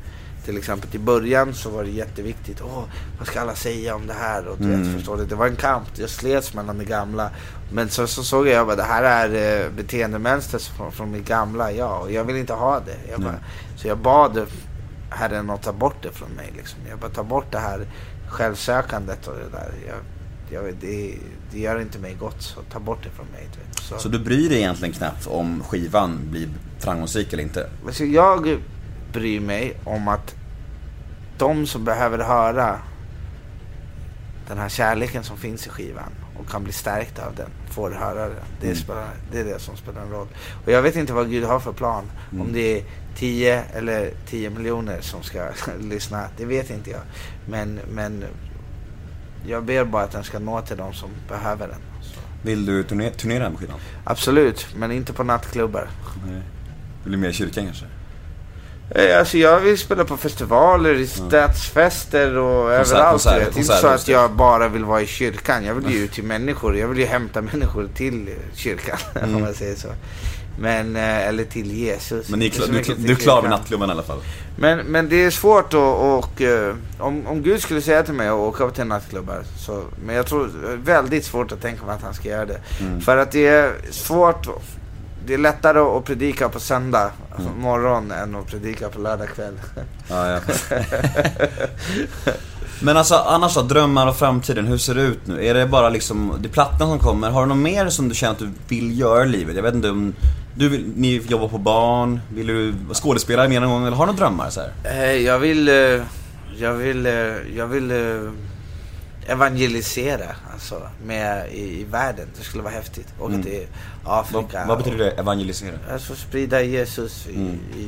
[0.45, 2.61] Till exempel i början så var det jätteviktigt.
[2.63, 2.85] Åh,
[3.19, 4.47] vad ska alla säga om det här?
[4.47, 5.25] Och du vet, förstår du?
[5.25, 5.89] Det var en kamp.
[5.95, 7.31] Jag slets mellan det gamla.
[7.73, 11.73] Men så, så såg jag att det här är eh, beteendemönster från, från mitt gamla
[11.73, 12.03] jag.
[12.03, 13.11] Och jag vill inte ha det.
[13.11, 13.39] Jag bara,
[13.77, 14.47] så jag bad
[15.11, 16.53] Herren att ta bort det från mig.
[16.57, 16.79] Liksom.
[16.89, 17.87] Jag bara ta bort det här
[18.29, 19.73] självsökandet och det där.
[19.87, 19.97] Jag,
[20.51, 21.15] jag, det,
[21.53, 23.49] det gör inte mig gott, så ta bort det från mig.
[23.83, 23.99] Så.
[23.99, 27.71] Så du bryr dig egentligen knappt om skivan blir framgångsrik eller inte?
[27.87, 28.59] Alltså jag
[29.19, 30.35] bryr mig om att
[31.39, 32.79] de som behöver höra
[34.49, 38.21] den här kärleken som finns i skivan och kan bli stärkta av den, får höra
[38.29, 38.37] den.
[38.61, 38.79] Det, Mm.
[38.79, 40.27] spelar, det är det som spelar en roll.
[40.65, 42.05] Och jag vet inte vad Gud har för plan.
[42.33, 42.47] Mm.
[42.47, 42.85] Om det är
[43.17, 45.49] 10 eller 10 miljoner som ska
[45.81, 47.01] lyssna, det vet inte jag.
[47.49, 48.25] Men, men
[49.47, 51.81] jag ber bara att den ska nå till de som behöver den.
[52.03, 52.21] Så.
[52.43, 53.79] Vill du turne- turnera med skivan?
[54.05, 55.89] Absolut, men inte på nattklubbar.
[56.27, 56.43] Nej.
[57.05, 57.87] Vill du mer i kyrkan kanske?
[58.91, 63.11] Eh, Alltså jag vill spela på festivaler, i stadsfester och överallt.
[63.11, 63.57] konserter, du vet.
[63.57, 64.13] inte så att det.
[64.13, 65.65] jag bara vill vara i kyrkan.
[65.65, 66.77] Jag vill ju ut till människor.
[66.77, 68.99] Jag vill ju hämta människor till kyrkan.
[69.23, 69.89] Om man säger så.
[70.61, 72.29] Men, eh, eller till Jesus.
[72.29, 72.31] Mm.
[72.31, 74.19] Men ni är klar, du, du är klar med nattklubben i alla fall?
[74.57, 78.29] Men, men det är svårt att, och, eh, om, om Gud skulle säga till mig
[78.29, 79.43] att åka till nattklubbar.
[79.67, 82.47] Så, men jag tror, det är väldigt svårt att tänka mig att han ska göra
[82.47, 82.61] det.
[82.81, 83.01] Mm.
[83.01, 84.47] För att det är svårt,
[85.29, 87.61] det är lättare att predika på söndag Mm.
[87.61, 89.55] morgon än att predika på lördag kväll.
[90.09, 90.41] Ja, ja.
[92.83, 95.47] Men alltså annars då, drömmar och framtiden, hur ser det ut nu?
[95.47, 98.15] Är det bara liksom, det är plattan som kommer, har du något mer som du
[98.15, 99.57] känner att du vill göra i livet?
[99.57, 100.15] Jag vet inte om,
[100.57, 104.07] du vill, ni jobbar på barn, vill du vara skådespelare mer någon gång eller har
[104.07, 104.73] du några drömmar så här?
[105.05, 105.75] Eh, Jag vill, eh,
[106.59, 107.13] jag vill, eh,
[107.57, 107.91] jag vill
[109.29, 112.29] evangelisera alltså, med i, i världen.
[112.39, 113.15] Det skulle vara häftigt.
[113.21, 113.43] Åka Mm.
[113.43, 113.67] till
[114.05, 114.65] Vad, Afrika.
[114.69, 115.75] vad betyder det, evangelisera?
[115.87, 117.59] Och, alltså sprida Jesus i, Mm.
[117.79, 117.83] i,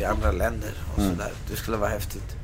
[0.00, 1.10] i, andra länder och Mm.
[1.10, 1.30] sådär.
[1.50, 2.36] Det skulle vara häftigt.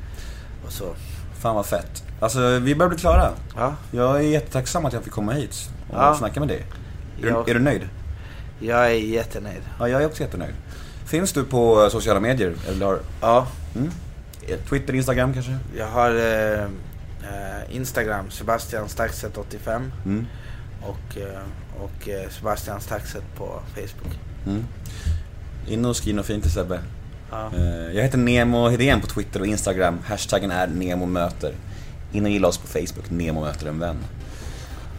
[0.66, 0.94] Och så.
[1.40, 2.02] Fan vad fett.
[2.20, 3.30] Alltså vi börjar bli klara.
[3.56, 6.14] Ja, Jag är jättetacksam att jag fick komma hit och Ja.
[6.18, 6.66] snacka med dig.
[7.22, 7.88] Är, jag, du, är du nöjd?
[8.60, 9.62] jag är jättenöjd.
[9.78, 10.54] Ja, jag är också jättenöjd.
[11.06, 12.54] Finns du på sociala medier?
[12.68, 13.90] Eller har, Ja, mm?
[14.68, 15.58] Twitter, Instagram kanske?
[15.76, 16.66] jag har eh,
[17.22, 20.26] eh, Instagram, Sebastian Staxet 85 Mm.
[20.82, 21.40] och, eh,
[21.82, 24.18] och eh, Sebastian Staxet på Facebook.
[24.46, 24.64] Mm.
[25.68, 26.80] In och skriv något fint till Sebbe.
[27.30, 27.50] Ja.
[27.56, 29.98] Eh, Jag heter Nemo Hedén på Twitter och Instagram.
[30.06, 31.54] Hashtaggen är NEMOMÖTER.
[32.12, 33.96] In och gilla oss på Facebook, Nemo möter en vän.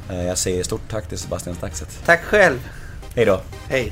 [0.09, 1.99] Eh, Jag säger stort tack till Sebastian Staxet.
[2.05, 2.59] Tack själv.
[3.15, 3.41] Hej då!
[3.69, 3.91] Hej.